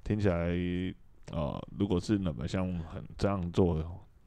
[0.03, 0.49] 听起来，
[1.31, 3.85] 呃，如果是哪个项目很这样做的，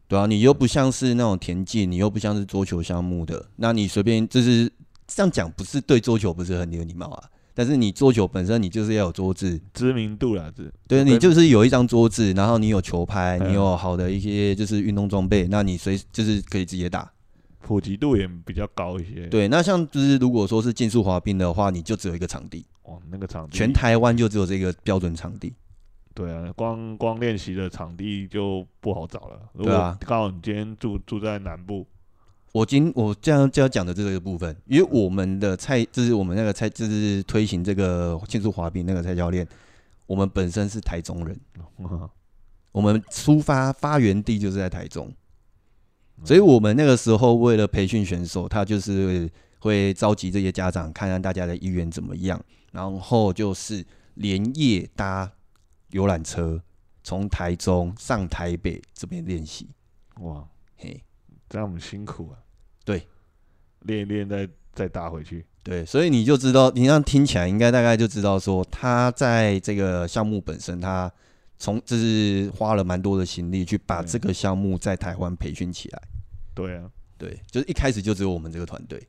[0.09, 4.71] 对啊，你又不像是那种田径，你又不像是桌球项目的，那你随便就是
[5.07, 7.29] 这样讲，不是对桌球不是很有礼貌啊。
[7.55, 17.13] 但是你桌球本身，你就是要有桌子知名度啦，这对你就是有一张桌子，然后你有球拍，你有好的一些就是运动装备，那你随就是可以直接打，
[17.61, 19.27] 普及度也比较高一些。
[19.27, 25.53] 对，那像就是如果说是竞速滑冰的话，你就只有一个场地，哦，那个场地全台湾就只有这个标准场地。
[26.15, 29.49] 对啊，光光练习的场地就不好找了。
[29.55, 31.87] 如果刚好你今天住住在南部。
[32.53, 39.49] 我今我这样就要讲的这个部分，因为我们的蔡就是我们那个蔡就是推行这个竞速滑冰那个蔡教练，
[40.07, 41.41] 我们本身是台中人，
[42.73, 45.11] 我们出发发源地就是在台中，
[46.25, 52.39] 所以我们那个时候为了培训选手，他就是会召集这些家长，看看大家的意愿怎么样，
[52.73, 53.83] 然后就是
[54.17, 55.33] 连夜搭
[55.93, 56.63] 游览车
[57.03, 59.71] 从台中上台北这边练习，
[60.21, 61.03] 哇，嘿。
[61.49, 62.41] 这样辛苦啊！
[62.83, 63.07] 对，
[63.81, 65.45] 练一练再再搭回去。
[65.63, 71.13] 对，所以你就知道，你这样听起来应该大概就知道说，他在这个项目本身，他
[71.59, 76.03] 从就是花了蛮多的心力去把这个项目在台湾培训起来。
[76.55, 79.07] 对啊，对，就是一开始就只有我们这个团队。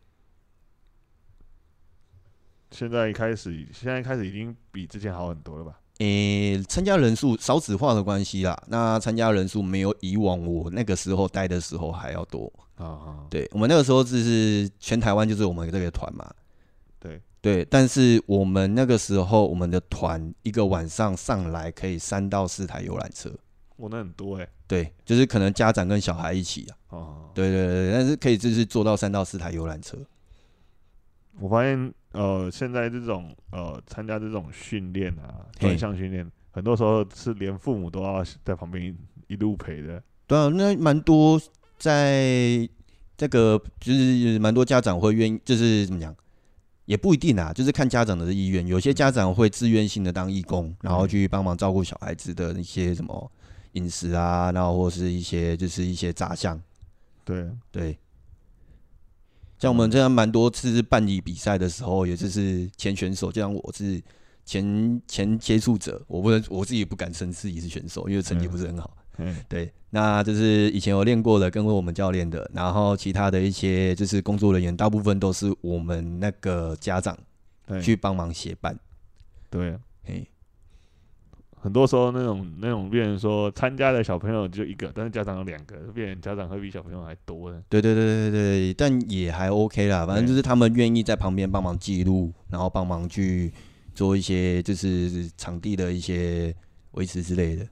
[2.71, 5.79] 现在一开始，现在一开始已经比之前好很多了吧？
[5.99, 13.27] 诶、欸，参加人数少子化的关系啦，那参加人数没有以往我那个时候待的时候还要多啊啊！
[13.29, 16.29] 对，我们那个时候就是全台湾就是我们这个团嘛，
[16.99, 23.29] 对对，但是我们那个时候我们的团一个晚上上来可以三到四台游览车，
[23.77, 24.49] 哇，那很多诶、欸。
[24.65, 29.97] 对，就是可能家长跟小孩一起啊，哦，对对对，但是可以就是坐到三到四台游览车。
[31.39, 31.93] 我发现。
[32.13, 39.99] 呃，现在这种呃，参加这种训练啊，专项训练，很多时候是连父母都要在旁边一路陪的。
[40.27, 41.41] 对啊，那蛮多
[41.79, 42.69] 在
[43.17, 46.15] 这个就是蛮多家长会愿意，就是怎么讲，
[46.85, 48.67] 也不一定啊，就是看家长的意愿。
[48.67, 53.31] 有些家长会自愿性的当义工，然后去帮忙照顾小孩子的一些什么
[53.71, 56.61] 饮食啊，然后或是一些就是一些杂项。
[57.25, 57.97] 对对。
[59.63, 64.03] 像我们这样蛮多次办理比赛的时候，也就是前选手，就像我是
[64.43, 68.97] 前前接触者，我不能我自己不敢称自己是选手，因为成绩不是很好。
[69.19, 77.17] 嗯，对，那就是以前有练过的，跟过我们教练的，然后其他的一些就是工作人员，大部分都是我们那个家长
[77.81, 78.77] 去帮忙协办。
[79.49, 80.27] 对，嘿。
[81.63, 87.63] 很多时候那种那种变成说参加的小朋友就一个，但是家长有两个，变成家长会比小朋友还多呢。
[87.69, 93.49] 对对对对对，但也还 OK 啦，反正就是他们愿意在旁边帮忙记录，然后帮忙去
[93.95, 96.53] 做一些就是场地的一些
[96.91, 97.65] 维持之类的。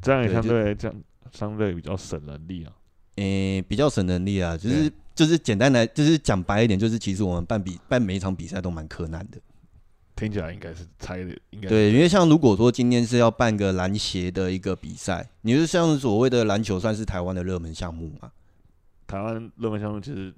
[0.00, 0.96] 这样也相对这样
[1.32, 2.72] 相对比较省人力啊。
[3.16, 9.38] 诶、欸，比较省人力啊，就是就是简单来就是讲白一点，就是其实我们办比办每一场比赛都蛮困难的。
[10.22, 18.30] 听起来应该是猜的，应该对，因为像如果说今天是要办个篮协的一个比赛，你就像所谓的篮球算是台湾的热门项目嘛？
[19.08, 20.32] 台湾热门项目其实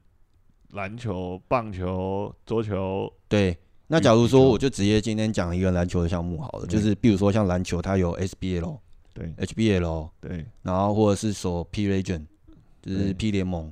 [0.71, 3.13] 篮球、棒球、桌球。
[3.29, 3.55] 对，
[3.89, 8.79] 那假如说我就直接今天讲一个篮球的项目好了，就是比如说像篮球，它有 SBL，
[9.13, 12.25] 对，HBL，对，然后或者是说 P Region，
[12.81, 13.71] 就是 P 联盟，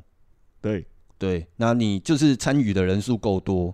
[0.60, 0.84] 对。
[1.18, 3.72] 对，那你就是参与的人数够多。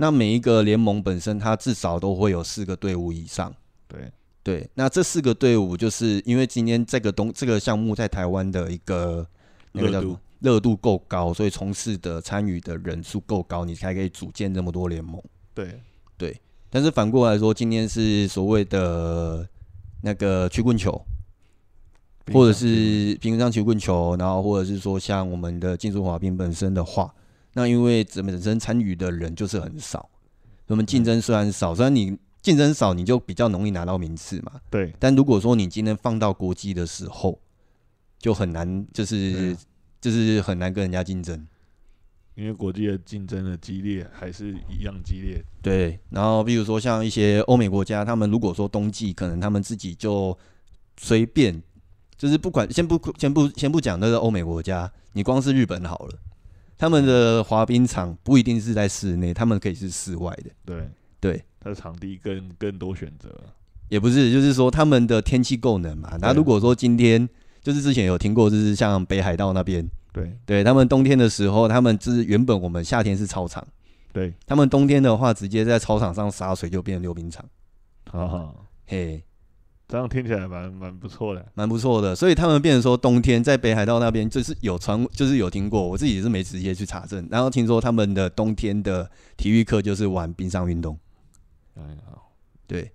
[0.00, 3.52] 那每一个联盟本身，它至少都会有四个队伍以上。
[3.88, 4.10] 对
[4.44, 9.26] 对，那这四个队伍就是因为今天这个东这个项目在台湾的一个
[9.72, 15.20] 那个叫热度够高，所以从事的参与的人数够高，你才可以组建这么多联盟。
[15.52, 15.80] 对
[16.16, 19.46] 对，但是反过来说，今天是所谓的
[20.02, 21.04] 那个曲棍球，
[22.32, 27.12] 或者是平常曲棍球，然后或者是说像我们的竞速滑冰本身的话。
[27.58, 30.08] 那因为本身参与的人就是很少，
[30.68, 34.52] 我们竞争虽然少，虽然你竞争少，你就比较容易拿到名次嘛。
[34.70, 34.94] 对。
[34.96, 37.36] 但如果说你今天放到国际的时候，
[38.20, 39.56] 就很难，就是
[40.00, 41.44] 就是很难跟人家竞争，
[42.36, 45.42] 因为国际的竞争的激烈还是一样激烈。
[45.60, 45.98] 对。
[46.10, 50.38] 然后比如说像一些欧美国家，他们如果说冬季可能他们自己就
[50.96, 51.60] 随便，
[52.16, 56.16] 就是不管先不先不先不讲那个欧美国家，你光是日本好了。
[56.78, 60.50] 他们的滑冰场不一定是在室内，他们可以是室外的。
[60.64, 60.88] 对。
[61.20, 63.28] 对，他的场地更更多选择。
[63.88, 66.16] 也不是，就是说他们的天气够冷嘛。
[66.20, 67.28] 那如果说今天
[67.60, 70.38] 就是之前有听过，就是像北海道那边，对。
[70.46, 73.66] 对，他们冬天的时候，他们就是原本我们夏天是操场，
[74.12, 77.44] 对，他们冬天的话，直接在操场上洒水就变成溜冰场。
[78.12, 78.54] 啊，
[78.86, 79.20] 嘿，
[79.88, 82.14] 这样听起来蛮蛮不错的，蛮不错的。
[82.14, 87.26] 所以他们变成说，冬天在北海道那边就是有传，就是有听过，我自己也是没直接去查证。
[87.30, 90.98] 然后听说他们的冬天的体育课就是玩冰上运动。
[91.74, 92.30] 哎，好，
[92.66, 92.92] 对，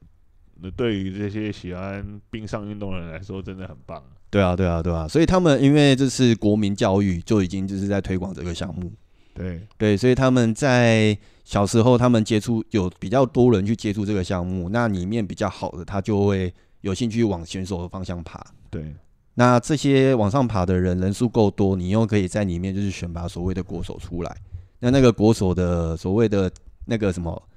[0.62, 4.04] 那对于这些喜欢冰上运动的人来说，真的很棒。
[4.30, 5.08] 对啊，对啊，对啊。
[5.08, 8.92] 所以他们因为这是国民教育，就已经就是在推广这个项目。
[9.34, 18.46] 对对，所以他们在小时候，他们接触有比较多人去接触这个项目，那里面比较好的，他就会有兴趣往选手的方向爬。
[18.69, 18.93] 对，
[19.36, 24.38] 那这些往上爬的人人数够多，你又可以在里面就是选拔所谓的国手出来，
[24.80, 26.52] 那那个国手的所谓的
[26.86, 27.50] 那个什么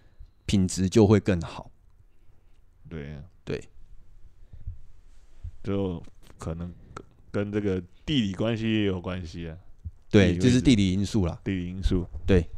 [0.46, 1.70] 品质就会更好。
[2.88, 3.60] 对啊，对，
[5.62, 6.00] 就
[6.38, 7.04] 可能跟
[7.36, 9.56] 跟这个地理关系也有关系啊。
[10.08, 11.38] 对，这是地理因素啦。
[11.44, 12.48] 地理因素，对。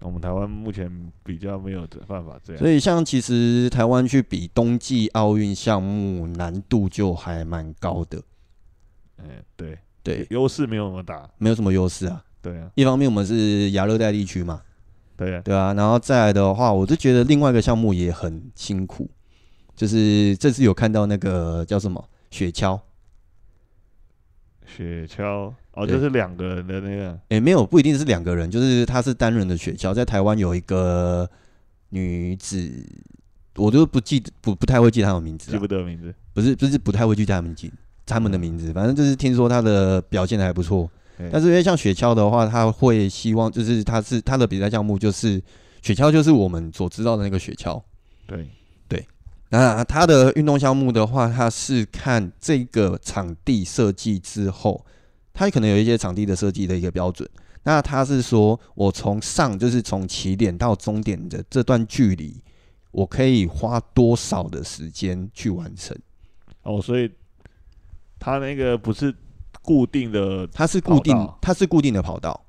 [0.00, 0.90] 我们台湾目前
[1.24, 2.62] 比较没有办法这样。
[2.62, 8.22] 所以，像其实台湾去比冬季奥运项目，难度就还蛮高的。
[9.18, 9.24] 嗯，
[9.56, 12.24] 对对，优势没有那么大，没有什么优势啊。
[12.40, 12.70] 对啊。
[12.76, 14.62] 一方面，我们是亚热带地区嘛。
[15.16, 15.42] 对啊。
[15.44, 15.74] 对啊。
[15.74, 19.10] 然后再来的话，我就觉得另外一个项目也很辛苦，
[19.74, 22.80] 就是这次有看到那个叫什么雪橇。
[24.64, 25.52] 雪橇。
[25.78, 31.30] 哦，就是两个人的那个，哎、欸，没有，不一定是两个人，就是他是单人的雪橇，在台湾有一个
[31.90, 32.68] 女子，
[33.54, 37.72] 我都不记得，不不太会记她的名字，记不得名字，不是不是不太会记他们记
[38.04, 40.90] 他们的名字，反正就是听说她的表现还不错，
[41.30, 45.40] 但是因为像雪橇的话，他会希望就是他是他的比赛项目就是
[45.80, 47.80] 雪橇，就是我们所知道的那个雪橇，
[48.26, 48.48] 对。
[48.88, 49.06] 对，
[49.50, 54.84] 那他的运动项目的话，他是看这个场地设计之后。
[55.38, 57.28] 它可能有一些场地的设计的一个标准，
[57.62, 62.42] 那他是说，我从上就是从起点到终点的这段距离，
[62.90, 65.96] 我可以花多少的时间去完成？
[66.64, 67.08] 哦，所以
[68.18, 69.14] 它那个不是
[69.62, 72.44] 固定的，它是固定，它是固定的跑道，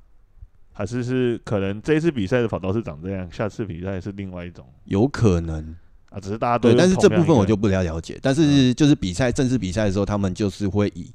[0.71, 4.65] 还是是可能这一次比赛的跑道是长这样，下次比赛是另外一种？
[4.85, 5.75] 有可能
[6.09, 8.17] 啊，只是大家都对，但是这部分我就不了了解。
[8.19, 11.13] 但是就是比赛正式比赛的时候，他们就是会以。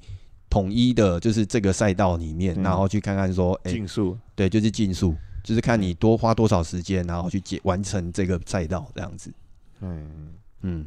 [0.54, 5.12] 统一的，就是这个赛道里面，然后去看看说，哎，竞速，对，就是竞速，
[5.42, 9.32] 就是看你多花多少时间，然后去解完成这个赛道这样子。
[9.80, 10.06] 嗯
[10.60, 10.86] 嗯，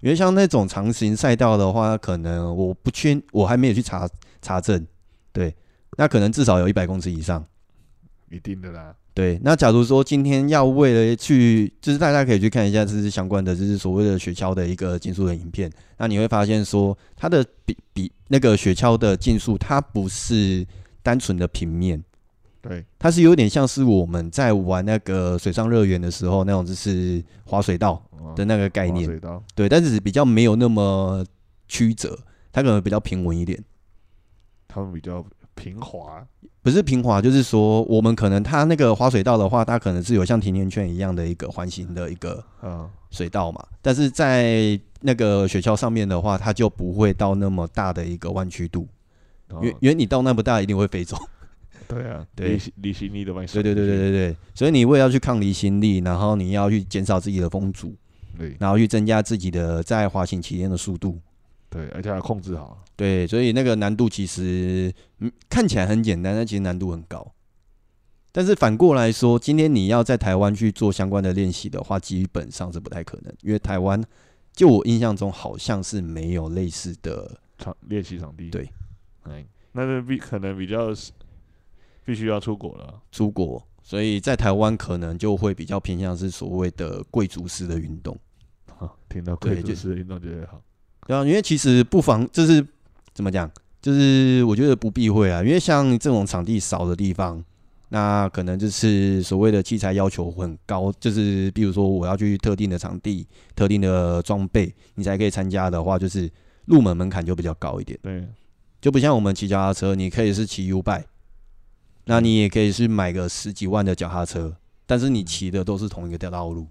[0.00, 4.08] 因为像那种长型赛道的话，可能我不确，我还没有去查
[4.40, 4.86] 查证。
[5.32, 5.52] 对，
[5.98, 7.44] 那可能至少有一百公尺以上，
[8.30, 8.94] 一定的啦。
[9.12, 15.68] 对，那假如说今天要为了去，就是大家可以去看一下，这是相关的，就是所谓的雪橇的一个竞速的影片。
[15.96, 20.66] 那你会发现说，它的比比那个雪橇的竞速，它不是
[21.02, 22.02] 单纯的平面，
[22.60, 29.20] 对，它是有点像是我们在玩那个水上乐园的时候那种，就是滑水道的那个概念，
[29.54, 31.24] 对，但是比较没有那么
[31.68, 32.18] 曲折，
[32.52, 33.62] 它可能比较平稳一点，
[34.68, 35.24] 他们比较。
[35.58, 36.22] 平滑
[36.66, 43.64] 不是平滑，就是说我们可能它那个滑水道的话，它可能是有像甜甜圈一样的一个环形的一个嗯水道嘛。
[43.80, 48.88] 但是在那个雪橇上面的话，它就不会到那么大的一个弯曲度，
[49.48, 51.16] 因为因为你到那么大一定会飞走。
[51.86, 53.54] 对啊，对离心力的关系。
[53.54, 57.94] 对对对对对对，所以你为了要去抗离心力，然后你要去减少自己的风阻，
[58.36, 61.16] 对，然后去增加自己的在滑行期间的速度。
[61.68, 62.82] 对，而且要控制好。
[62.94, 67.32] 对，所以那个难度其实，嗯，看起来很简单，但其实难度很高。
[68.32, 74.02] 但是反过来说，今天你要在台湾去做相关的练习的话，基本上是不太可能，因为台湾，
[74.52, 78.50] 就我印象中好像是没有类似的场练习场地。
[78.50, 78.68] 对，
[79.22, 80.88] 哎，那是必可能比较
[82.04, 88.18] 必须要出国了，出国，所以在台湾可能就会比较偏向是所谓的贵族式的运动。
[88.76, 90.62] 好， 听到贵族式的运动就会好。
[91.06, 92.66] 对啊，因为其实不妨就是
[93.14, 95.42] 怎么讲，就是我觉得不避讳啊。
[95.42, 97.42] 因为像这种场地少的地方，
[97.90, 106.28] 那可能就是所谓的器材要求很高，就是比如说我要去特定的场地、特定的装备，你才可以参加的话，就是
[106.64, 107.96] 入门门槛就比较高一点。
[108.02, 108.26] 对，
[108.80, 111.04] 就不像我们骑脚踏车，你可以是骑 U-Bike，
[112.06, 116.66] 那你也可以是买个十几万的脚踏车，但是你骑的都是同一个道路。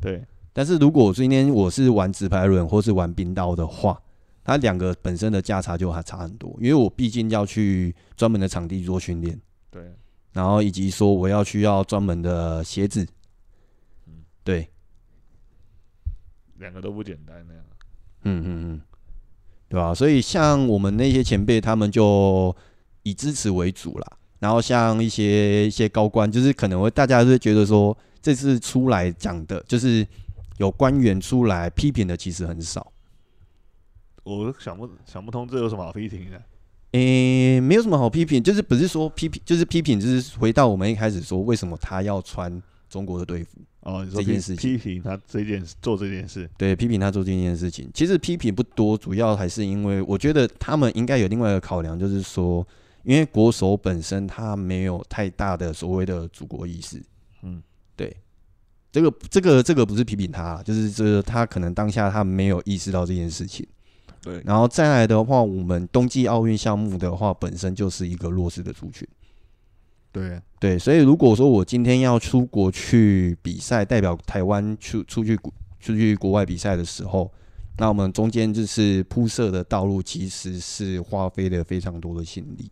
[0.00, 0.22] 对。
[0.52, 4.00] 但是如果今天我是玩直排轮或是玩冰刀的话，
[4.42, 9.40] 它两个本身的价差就还差很多，因为我毕竟要去专门的场地做训练，
[9.70, 9.82] 对，
[10.32, 13.06] 然后以及说我要需要专门的鞋子，
[14.06, 14.68] 嗯，对，
[16.58, 17.64] 两个都不简单那样，
[18.24, 18.80] 嗯嗯嗯，
[19.68, 19.94] 对吧？
[19.94, 22.54] 所以像我们那些前辈，他们就
[23.02, 24.16] 以支持为主啦。
[24.40, 30.06] 然后像一些一些高官，就是可能会大家都会觉得说，这次出来讲的，就是
[30.60, 32.92] 有官员出来批评的，其实很少。
[34.22, 36.36] 我想不想不通，这有什么好批评的？
[36.92, 43.58] 诶、欸，没有什么好批评，就是不是说批评，就是批评，就是回到我们一开始说，为什么他要穿中国的队服？
[43.80, 52.66] 哦，这件事情，批评他这件事做这件事，对，批评他做这件事情，其实批评不多，主要还是因为我觉得他们应该有另外一个考量，就是说。
[53.02, 57.02] 因为国手本身他没有太大的所谓的祖国意识，
[57.40, 57.62] 嗯，
[57.96, 58.14] 对，
[58.92, 63.66] 这个这个这个不是批评他，就是这他可能当下他没有意识到这件事情，
[64.22, 64.42] 对。
[64.44, 69.06] 然后再来的话，我们冬季奥运项目的话，本身就是一个弱势的族群，
[70.10, 75.36] 对对，所以如果说我今天要出国去比赛，代表台湾出出去
[75.78, 77.32] 出去国外比赛的时候，
[77.78, 82.70] 那我们中间就是铺设的道路，其实是花费了非常多的心力。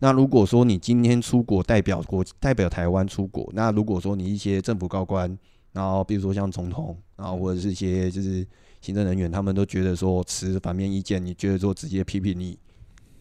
[0.00, 5.38] 那如果说你今天出国代表国代表台湾出国，那如果说你一些政府高官，
[5.72, 8.44] 然后比如说像总统，然后或者是一些就是
[8.80, 12.58] 行政人员，他们都觉得说持反面意见，你觉得说直接批评你，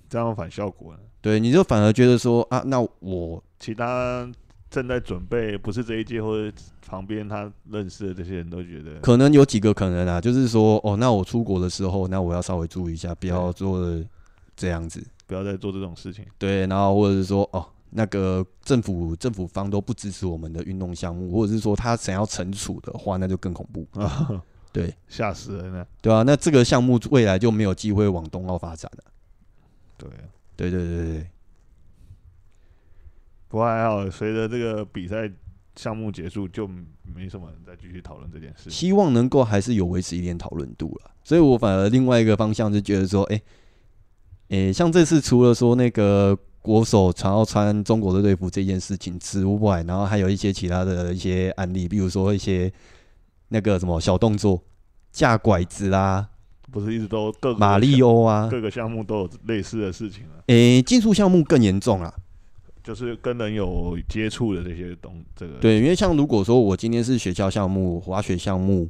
[0.09, 0.99] 这样反效果呢？
[1.21, 4.32] 对，你就反而觉得说啊，那我其他
[4.69, 6.55] 正在准备不是这一届或者
[6.88, 13.82] 旁边他认识的这些人都觉得，可能有几个可能啊，就是说哦，那我出国的时候，那我要稍微注意一下，不要做
[14.60, 15.01] 这样子。
[15.26, 16.26] 不要再做这种事情。
[16.38, 23.88] 对，然后或者是说，哦，那个政府政府方都不支持我们的运动项目，或者是说他想要惩处的话，那就更恐怖。
[23.99, 24.43] 啊、
[24.74, 25.88] 对，吓死人了。
[26.01, 29.03] 对啊，那这个项目未来就没有机会往冬奥发展了。
[29.97, 30.10] 对，
[30.55, 31.28] 对对对对。
[33.47, 35.32] 不过还好，随着这个比赛
[35.76, 36.68] 项目结束，就
[37.03, 38.70] 没什么人再继续讨论这件事。
[38.72, 41.12] 希望能够还是有维持一点讨论度了。
[41.24, 43.43] 所以我反而另外一个方向是觉得说，哎、欸。
[44.50, 52.72] 诶、欸，像这次除了说那个国手想要穿中国的队服这件事情之外，然后还有一些其他的一些案例，比如说一些
[53.50, 54.62] 那个什么小动作，
[55.12, 56.28] 架拐子啦，
[56.72, 60.41] 不是一直都各个马里欧啊，各个项目都有类似的事情啊。
[60.47, 62.12] 诶、欸，竞速项目更严重啊，
[62.84, 65.54] 就是跟人有接触的这些东这个。
[65.60, 68.89] 对，因为像如果说我今天是雪橇项目、滑雪项目。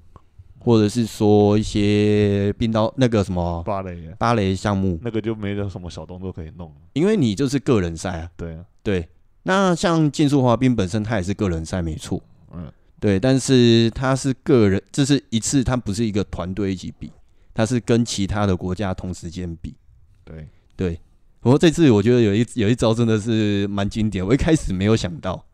[0.60, 8.30] 或者是说一些冰刀那个什么芭蕾芭蕾项目，那个就没有什么小动作可以弄，因为你就是个人赛啊。
[8.36, 9.08] 对啊，对。
[9.44, 12.22] 那像竞速滑冰本身，它也是个人赛，没错。
[12.54, 13.20] 嗯，对。
[13.20, 17.12] 但是它是个人，这是一次，它不是一个团队一起比，
[17.54, 19.74] 它是跟其他的国家同时间比。
[20.26, 21.00] 对对。
[21.40, 25.46] 不过这次我觉得有一有一招真的是蛮经典，我一开始没有想到，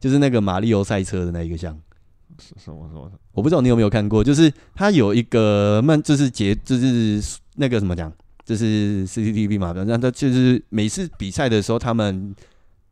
[0.00, 1.78] 就是那个马里欧赛车的那一个项。
[2.38, 3.10] 什什么什么？
[3.32, 7.22] 我不知道你有没有看过，就是他有一个慢，就是节，就是
[7.56, 8.12] 那个怎么讲，
[8.44, 12.34] 就是 CCTV 嘛，反正他就是每次比赛的时候，他们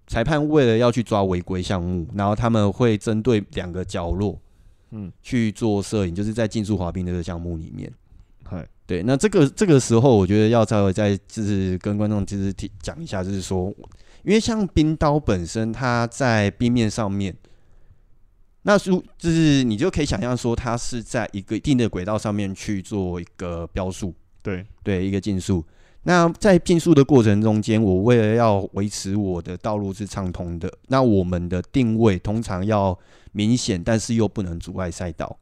[0.07, 4.39] 裁判为了要去抓违规项目，然后他们会针对两个角落，
[4.91, 7.93] 嗯，去做摄影，就是在竞速滑冰这个项目里面。
[8.45, 13.73] 嗨，对，那这个这个时候，我觉得要稍微再就是跟观众就是提讲一下，就是说，
[14.23, 17.35] 因为像冰刀本身，它在冰面上面。
[18.63, 25.65] 那如就是你就可以想象说，它是在一个一定的轨道上面去做一个标速，对对，一个竞速。
[26.05, 32.97] 那在竞速的过程中间，我为了要维持我的道路是畅通的，那我们的定位通常要
[33.33, 35.39] 明显，但是又不能阻碍赛道。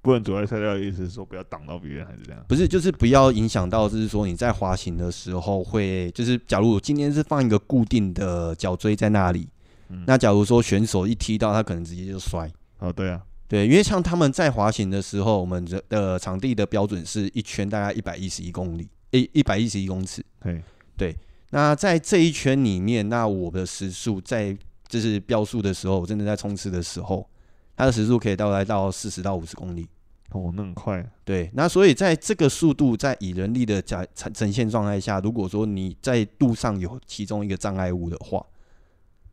[0.00, 2.42] 不能阻碍赛道的意思是说不要挡到别人，还是这样？
[2.48, 9.48] 不是，就是不要影响到，就是说你在滑行的时候会，就是假如我今天是放一个固定的脚锥在那里。
[9.88, 12.50] 嗯、那假如说选手一踢到他，可能直接就摔。
[12.78, 20.24] 哦，对啊，对，因为像他们在滑行的时候，我们的呃场地的标准是一圈大概一百一十一公里，一，一百一十一公尺。
[20.40, 20.62] 对，
[20.96, 21.16] 对。
[21.50, 27.26] 那在这一圈里面，那我的时速在就是标速的时候，我真的在冲刺的时候，
[27.74, 29.88] 它的时速可以到来到四十到五十公里。
[30.32, 31.02] 哦，那很快。
[31.24, 38.44] 对，那所以在这个速度在以人力的假呈呈现状态下，如果说你在路上有其中一个障碍物的话，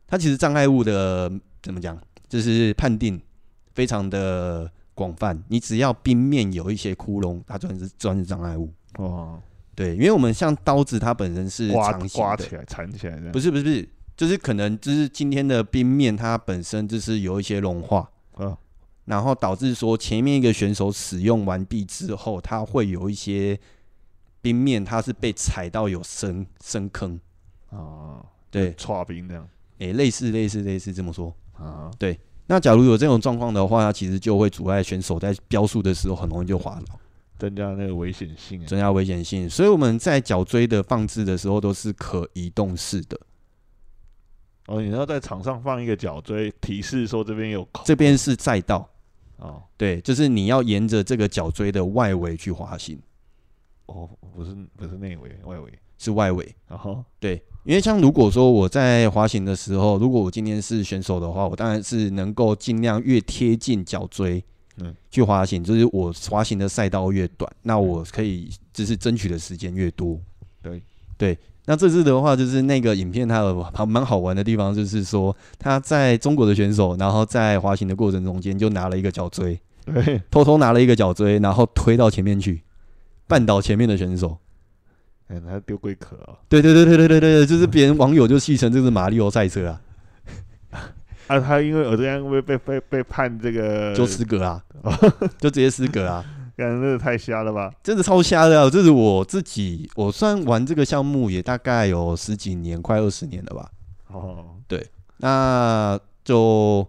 [0.07, 1.31] 它其实障碍物的
[1.61, 3.19] 怎么讲，就是判定
[3.73, 5.43] 非常的广泛。
[5.47, 8.71] 你只要冰面有一些窟窿，它算是算是障碍物。
[8.97, 9.41] 哦，
[9.75, 18.55] 对，因为我们像刀子，它本身是刮刮起来、缠起来的，不是不是不是，就是可能就是今天的冰面它本身就是有一些融化，嗯，
[19.05, 23.59] 然后导致说前面一个选手使用完毕之后，它会有一些
[24.41, 27.19] 冰面它是被踩到有深深坑。
[27.69, 29.45] 哦，对，剉冰这样。
[29.79, 32.19] 诶、欸，类似类似类似这么说啊，对。
[32.47, 36.99] 那假如有这种状况的话，它其实就会阻碍选手在标速的时候很容易就滑倒，
[37.39, 39.49] 增加那个危险性，增加危险性。
[39.49, 43.19] 所以我们在脚锥的放置的时候都是可移动式的，
[44.67, 48.87] 哦，你要在场上放一个脚锥，提示说这边有口，这边是赛道。
[49.37, 52.97] 哦，对，就是你要沿着这个脚锥的外围去滑行。
[53.87, 56.55] 哦，不是不是内围，外围是外围。
[56.67, 64.43] 然后对，因为像如果说我在滑行的时候，如果我今天是选手的话，我当然是能够尽量越贴近脚锥，
[64.77, 70.19] 嗯，去滑行，就是我滑行的赛道越短，那我可以就是争取的时间越多。
[70.61, 70.79] 对
[71.17, 82.61] 对，那这次的话，就是那个影片它有还蛮好玩的地方，就是说他在中国的选手，然后在滑行的过程中间就拿了一个脚锥， 对，偷偷拿了一个脚锥，然后推到前面去。
[83.27, 84.37] 绊倒前面的选手，
[85.27, 86.37] 哎、欸，他丢龟壳啊！
[86.47, 89.81] 对对对对对对对，就是别人网友就戏称这是马里奥赛车啊！
[91.27, 94.63] 啊，他因为我这样被被被被判这个就失格啊，
[95.39, 96.23] 就直接失格啊！
[96.55, 97.71] 感觉真的太瞎了吧？
[97.83, 98.69] 真的超瞎的啊！
[98.69, 103.71] 这是我自己，我算玩这个项目也大概有十几年，快二十年了吧？
[104.07, 106.87] 哦，对，那就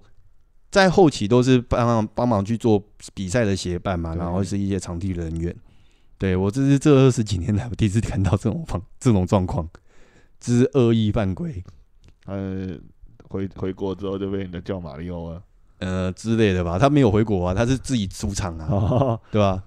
[0.71, 2.81] 在后期都是帮忙帮忙去做
[3.15, 5.57] 比赛的协办嘛，然后是一些场地人员。
[6.19, 9.69] 对，我这是这二十几年来我第一次看到这种方这种状况，
[10.41, 11.63] 这是恶意犯规。
[12.25, 12.75] 呃，
[13.29, 15.43] 回回国之后就被人家叫马里奥了，
[15.79, 16.79] 呃之类的吧。
[16.79, 19.63] 他没有回国啊，他是自己出场啊，哦、 对吧？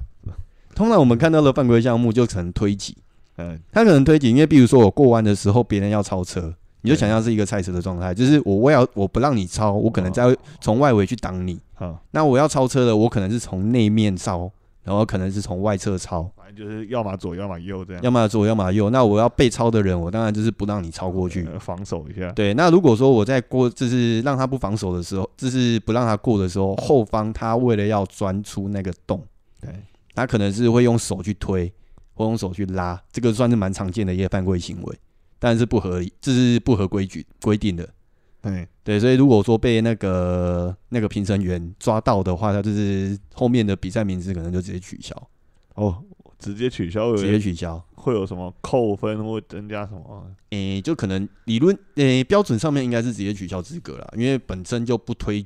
[0.73, 2.97] 通常我们看到的犯规项目就可能推挤，
[3.37, 14.51] 嗯，他可能推挤，因为比如说我过弯的时候别人要超车，你就想象是一个赛车的状态，就是我我要我不让你超，我可能在从外围去挡你，哦、那我要超车的，我可能是从内面超。
[14.83, 18.01] 然后可能是从外侧抄，反正就是要么左，要么右这样。
[18.01, 18.89] 要么左，要么右。
[18.89, 22.31] 那我要被抄的人，我当然就是不让你超过去，防守一下。
[22.31, 29.23] 对，那如果说我在过，就是让他不防守的时候，就是不让他过的时候，后方他为了要钻出那个洞，
[29.61, 29.69] 对，
[30.15, 31.71] 他可能是会用手去推，
[32.15, 34.97] 或用手去拉，这个算是蛮常见的一些犯规行为，
[35.37, 37.87] 但是不合理，这是不合规矩规定的。
[38.41, 45.13] 对对，所以如果说被那个那个评审员抓到的话，他就是后面的比赛名字可能就直接取消。
[45.75, 46.03] 哦，
[46.37, 50.25] 直接取消，直接取消，会有什么扣分或增加什么？
[50.51, 55.45] 诶、欸，就可能理论诶、欸、标准上面应该是直接取消资格了，因为本身就不推，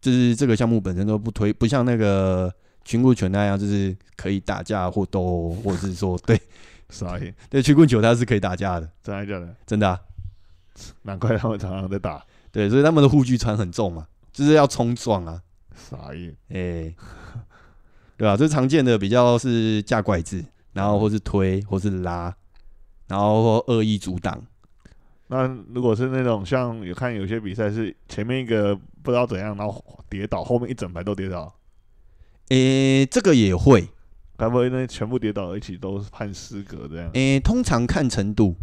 [0.00, 2.52] 就是这个项目本身都不推，不像那个
[2.84, 6.38] 群棍球那样，就是可以打架或斗，或者是说对，
[6.90, 7.32] 啥意？
[7.48, 9.56] 对，曲棍球它是可以打架的，真的假的？
[9.66, 10.00] 真的、啊，
[11.02, 12.24] 难怪他们常常在打。
[12.50, 15.42] 对，所以他们的护具穿很重嘛，就是要冲撞啊。
[15.74, 16.28] 啥意？
[16.50, 16.96] 哎、欸，
[18.16, 18.36] 对吧？
[18.36, 22.34] 这常见的比较是架拐子，然后或是推，或是拉，
[23.08, 24.40] 然后恶意阻挡。
[25.26, 31.52] 那如果是那种像有看有些比赛是前面一个不知道怎样，然后跌倒，后面一整排都跌倒。
[32.50, 33.88] 诶、欸，这个也会，
[34.36, 37.10] 该不会那全部跌倒一起都是判失格这样？
[37.14, 38.54] 诶、欸，通常看程度。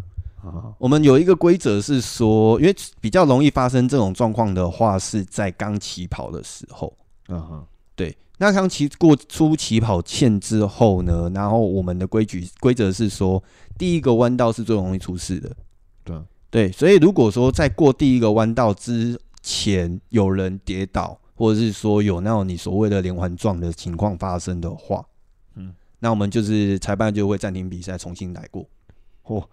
[0.78, 6.92] 我们有一个规则是说，因为比较容易发生这种状况的话，是在刚起跑的时候。
[7.28, 7.66] 嗯哼，
[7.96, 8.18] 对。
[8.38, 13.42] 那刚起过出起跑线之后呢，然后我们的规矩规则是说，
[13.78, 15.56] 第一个弯道是最容易出事的。
[16.04, 16.18] 对
[16.50, 25.06] 对，所以如果说在过第一个弯道之前有人跌倒，或者是说有那种你所谓的连环撞的情况发生的话，
[25.56, 28.68] 嗯，那我们就是裁判就会暂停比赛，重新来过。
[29.24, 29.44] 嚯！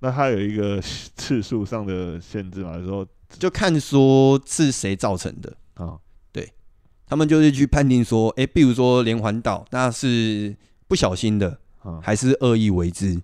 [0.00, 2.74] 那他有一个次数上的限制嘛？
[2.74, 5.98] 就是说就看说是谁造成的啊？
[6.32, 6.50] 对，
[7.06, 10.56] 他们就是去判定说，哎，比如说连环岛，那是
[10.88, 11.58] 不小心的，
[12.02, 13.20] 还是恶意为之？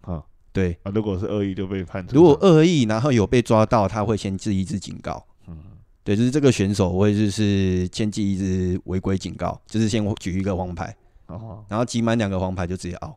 [0.00, 2.04] 啊，对啊，如果是恶意就被判。
[2.10, 5.24] 如果恶意，然后有被抓到，他会先记一支警告。
[5.46, 5.56] 嗯，
[6.02, 10.96] 对，就是这个选手会就是先记一支违规警告，就是先举一个黄牌，
[11.68, 13.14] 然后集满两个黄牌就直接 out。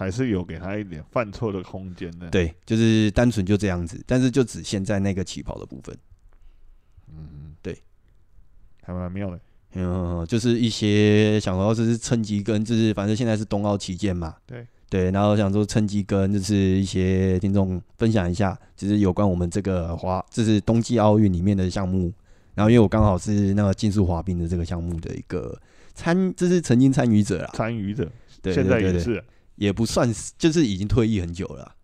[0.00, 2.30] 还是有给他一点犯错的空间的。
[2.30, 5.94] 对，就是单纯就这样子，但是就只限在那个起跑的部分。
[7.10, 7.78] 嗯，对，
[8.82, 9.38] 还蛮妙的。
[9.74, 14.34] 嗯，就是一些想说，就是趁机跟，就是反正现在是冬奥期间嘛。
[14.46, 22.10] 对对，然后想说趁机跟，就是一些听众分享一下，就是有关我们这个滑，就是冬季奥运里面的项目。
[22.54, 25.60] 然后因为我刚好是那个竞速滑冰的这个项目的一个
[25.94, 27.50] 参，就是曾经参与者啦。
[27.52, 29.22] 参与者，对，现在也是。
[29.60, 31.76] 也不算是，就是已经退役很久了啊。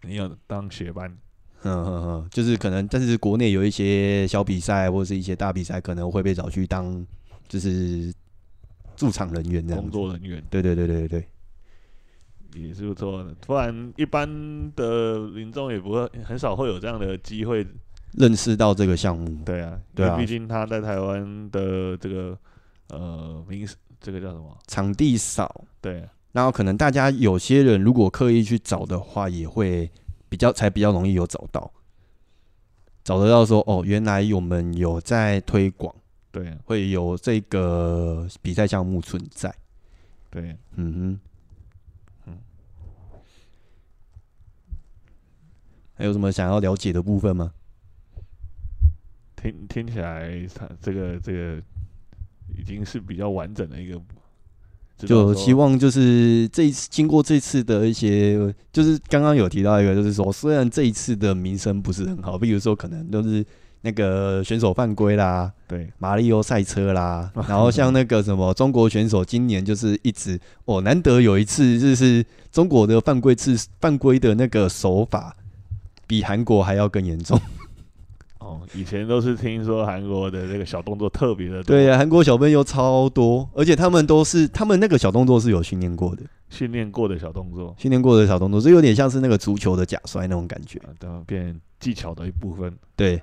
[0.00, 1.10] 你要当学班，
[1.62, 7.06] 嗯嗯嗯，就是可能，但是国内有一些小比赛或者是一些大比赛，可能会被找去当
[7.46, 8.10] 就是
[8.96, 10.42] 驻场人员这样，工作人员。
[10.48, 11.28] 对对对对对，
[12.54, 13.34] 也是不错的。
[13.46, 14.26] 不然一般
[14.74, 17.66] 的民众也不会很少会有这样的机会
[18.12, 19.44] 认识到这个项目。
[19.44, 22.38] 对啊，对啊，毕竟他在台湾的这个
[22.88, 23.68] 呃名，
[24.00, 24.56] 这个叫什么？
[24.66, 25.66] 场地少。
[25.82, 26.08] 对啊。
[26.32, 29.90] 然后可能大家有些人如果刻意去找的话，也会
[30.28, 31.72] 比较才比较容易有找到。
[33.02, 35.94] 找得到说哦，原来我们有在推广，
[36.30, 39.52] 对，会有这个比赛项目存在，
[40.30, 41.20] 对，嗯哼，
[42.26, 42.38] 嗯，
[45.94, 47.54] 还有什么想要了解的部分吗？
[49.36, 51.62] 听听起来，它这个这个
[52.54, 53.98] 已经是比较完整的一个。
[54.98, 58.36] 就希望就是这一次经过这次的一些，
[58.72, 63.44] 就是刚刚有提到一个，就是说虽然这一次的名声不是很好，比如说可能都是
[63.82, 75.36] 那个选手犯规啦，对，马里奥赛车啦，然后像那个什么中国选手今年就是一直哦，难得有一次就是中国的犯规次犯规的那个手法
[76.08, 77.40] 比韩国还要更严重。
[78.68, 92.72] 哦，以前都是听说韩国的这个小动作特别的多，对呀，韩国小朋友超多，而且他们都是他们那个小动作是有训练过的，训练过的小动作，训练过的小动作，这有点像是那个足球的假摔那种感觉，都、啊、变技巧的一部分。
[92.96, 93.16] 对，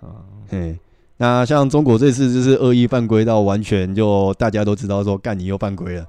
[0.00, 0.78] 啊，嘿，
[1.16, 6.06] 那像中国这次就是恶意犯规到完全就大家都知道说干你又犯规了，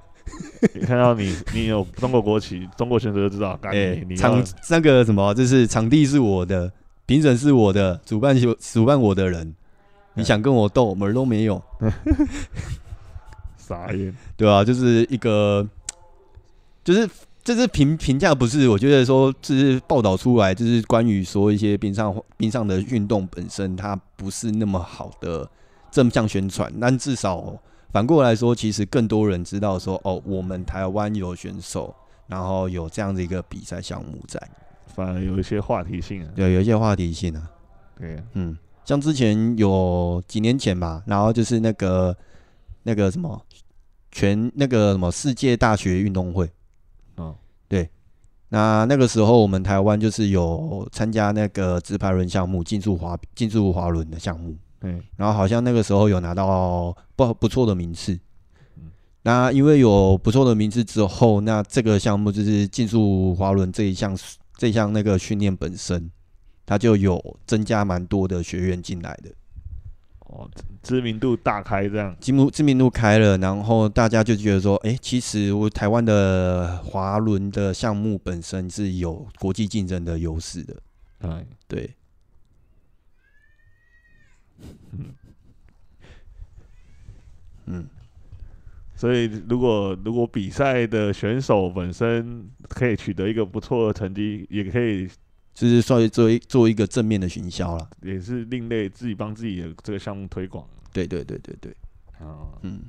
[0.74, 3.74] 你看到你你有中国国旗，中国选手就知道干
[4.08, 6.70] 你 场那个什么就是场地是我的。
[7.06, 9.54] 评审是我的，主办就主办我的人，
[10.14, 11.62] 你想跟我斗门儿都没有，
[13.56, 15.66] 傻眼，对啊，就是一个，
[16.82, 17.08] 就是
[17.44, 25.48] 这是评评价，不是我觉得说，这是报道出来，就是关于说一些冰上冰上的运动本身，它不是那么好的
[25.92, 27.56] 正向宣传，但至少
[27.92, 31.94] 反过来说，其实更多人知道说，哦，我们台湾有选手，
[32.26, 34.40] 然后有这样的一个比赛项目在。
[34.96, 37.50] 反而有一些话题性啊，对，有一些话题性啊，
[37.98, 42.16] 对，嗯，像之前有几年前吧，然后就是那个
[42.82, 43.38] 那个什么
[44.10, 46.50] 全那个什么世界大学运动会，
[47.16, 47.36] 哦，
[47.68, 47.86] 对，
[48.48, 58.18] 那那个时候我们台湾就是有参加那个直排轮项目，竞速滑竞速滑轮的项目，对，然后好像那个时候有拿到不不错的名次，
[59.24, 64.16] 那因为有不错的名次之后，那这个项目就是竞速滑轮这一项。
[64.56, 66.10] 这项那个训练本身，
[66.64, 69.30] 它就有增加蛮多的学员进来的，
[70.20, 70.50] 哦，
[70.82, 80.76] 知名度大开这样，知名知名度开了，然后大家就觉得说，哎，其实我台湾的滑轮的项目本身是有国际竞争的优势的，
[81.18, 81.94] 哎，对，
[84.92, 85.14] 嗯，
[87.66, 87.88] 嗯。
[88.96, 95.06] 所以，如果如果比赛的选手本身可以取得一个不错的成绩，也可以
[95.52, 100.66] 就是算是做一做一个正面的行销了，也是另类自己帮自己的这个项目推广。
[100.94, 101.76] 对对对对对，
[102.18, 102.80] 啊，嗯，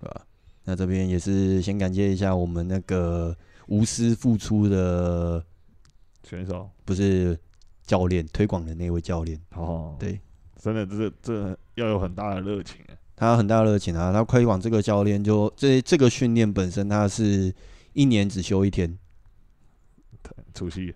[0.00, 0.22] 对吧？
[0.64, 3.36] 那这边也是先感谢一下我们那个
[3.66, 5.44] 无私付出的
[6.22, 7.38] 选手，不是
[7.82, 9.38] 教练推广的那位教练。
[9.54, 10.18] 哦，对，
[10.56, 12.96] 真的，这这要有很大的热情啊。
[13.16, 14.12] 他有很大的热情啊！
[14.12, 17.54] 他推广这个教练，就这这个训练本身，他是
[17.92, 18.98] 一年只休一天，
[20.52, 20.92] 除夕。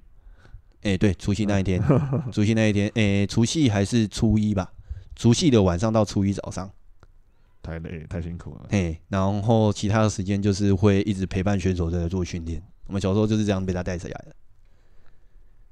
[0.83, 1.81] 哎、欸，对，除夕那一天，
[2.33, 4.73] 除夕那一天，哎、欸，除夕还是初一吧？
[5.15, 6.69] 除夕的晚上到初一早上，
[7.63, 8.67] 太累，太辛苦了。
[8.71, 12.61] 哎，然后其他的时间就是会一直陪伴选手在做训练。
[12.89, 14.35] 我们小时候就是这样被他带起来的，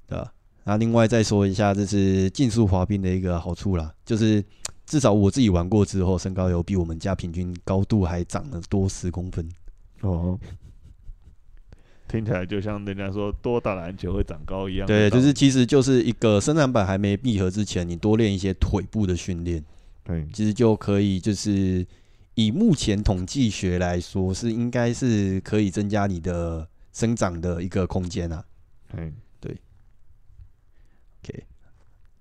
[0.07, 0.33] 对吧？
[0.63, 4.45] 那另外再说一下，这是竞速滑冰的一个好处啦，就是。
[4.87, 9.47] 至少我自己玩过之后，身高有比我们家平均高度还长了多十公分。
[10.01, 10.39] 哦，
[12.07, 14.87] 听起来就像人家说多打篮球会长高一样。
[14.87, 19.65] 对，就是其实就是一个生长板还没闭合之前，你多练一些腿部的训练，
[20.05, 21.85] 对，其实就可以就是
[22.35, 28.45] 以目前统计学来说，是应该是可以增加你的生长的一个空间啊。
[28.93, 29.51] 嗯，对。
[31.25, 31.45] OK，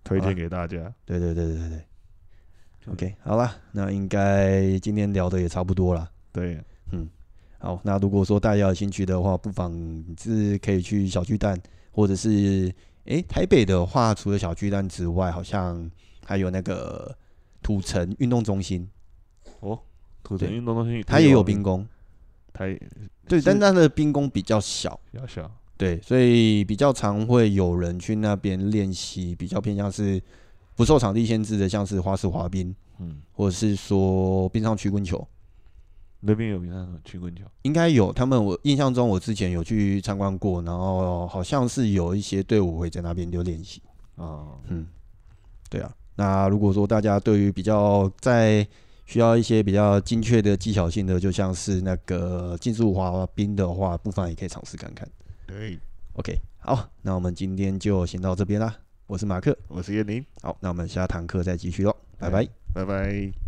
[0.03, 0.91] 推荐给大家。
[1.05, 1.85] 对对对对对对。
[2.91, 6.07] OK，好了，那应该今天聊的也差不多了。
[6.31, 6.61] 对，
[6.91, 7.09] 嗯，
[7.57, 9.73] 好，那如果说大家有兴趣的话，不妨
[10.19, 11.59] 是可以去小巨蛋，
[11.91, 12.71] 或者是
[13.05, 15.89] 诶、欸，台北的话，除了小巨蛋之外，好像
[16.23, 17.15] 还有那个
[17.63, 18.87] 土城运动中心。
[19.61, 19.79] 哦，
[20.21, 21.87] 土城运动中心，它也有冰宫。
[22.53, 22.65] 它
[23.27, 25.51] 对，但它的冰宫比较小，比较小。
[25.75, 30.21] 对，所以比较常会有人去那边练习，比较偏向是。
[30.75, 35.25] 不受场地限制的，像是花式滑冰，嗯，或者是说冰上曲棍球，
[36.19, 38.11] 那边有冰上曲棍球，应该有。
[38.11, 43.81] 他们我印象中，我之前有去参观过，然后好像是有一些队伍会在那边就练习。
[44.15, 44.85] 啊，嗯，
[45.69, 45.93] 对啊。
[46.15, 48.65] 那如果说大家对于比较在
[49.05, 55.07] 需要一些比较精确的技巧性的，就像是那个竞速滑冰的话，不妨也可以尝试看看。
[55.45, 55.77] 对
[56.13, 58.75] ，OK，好，那我们今天就先到这边啦。
[59.07, 60.25] 我是马克，我是叶宁。
[60.41, 63.44] 好，那我们下堂课再继续喽，拜拜，拜拜。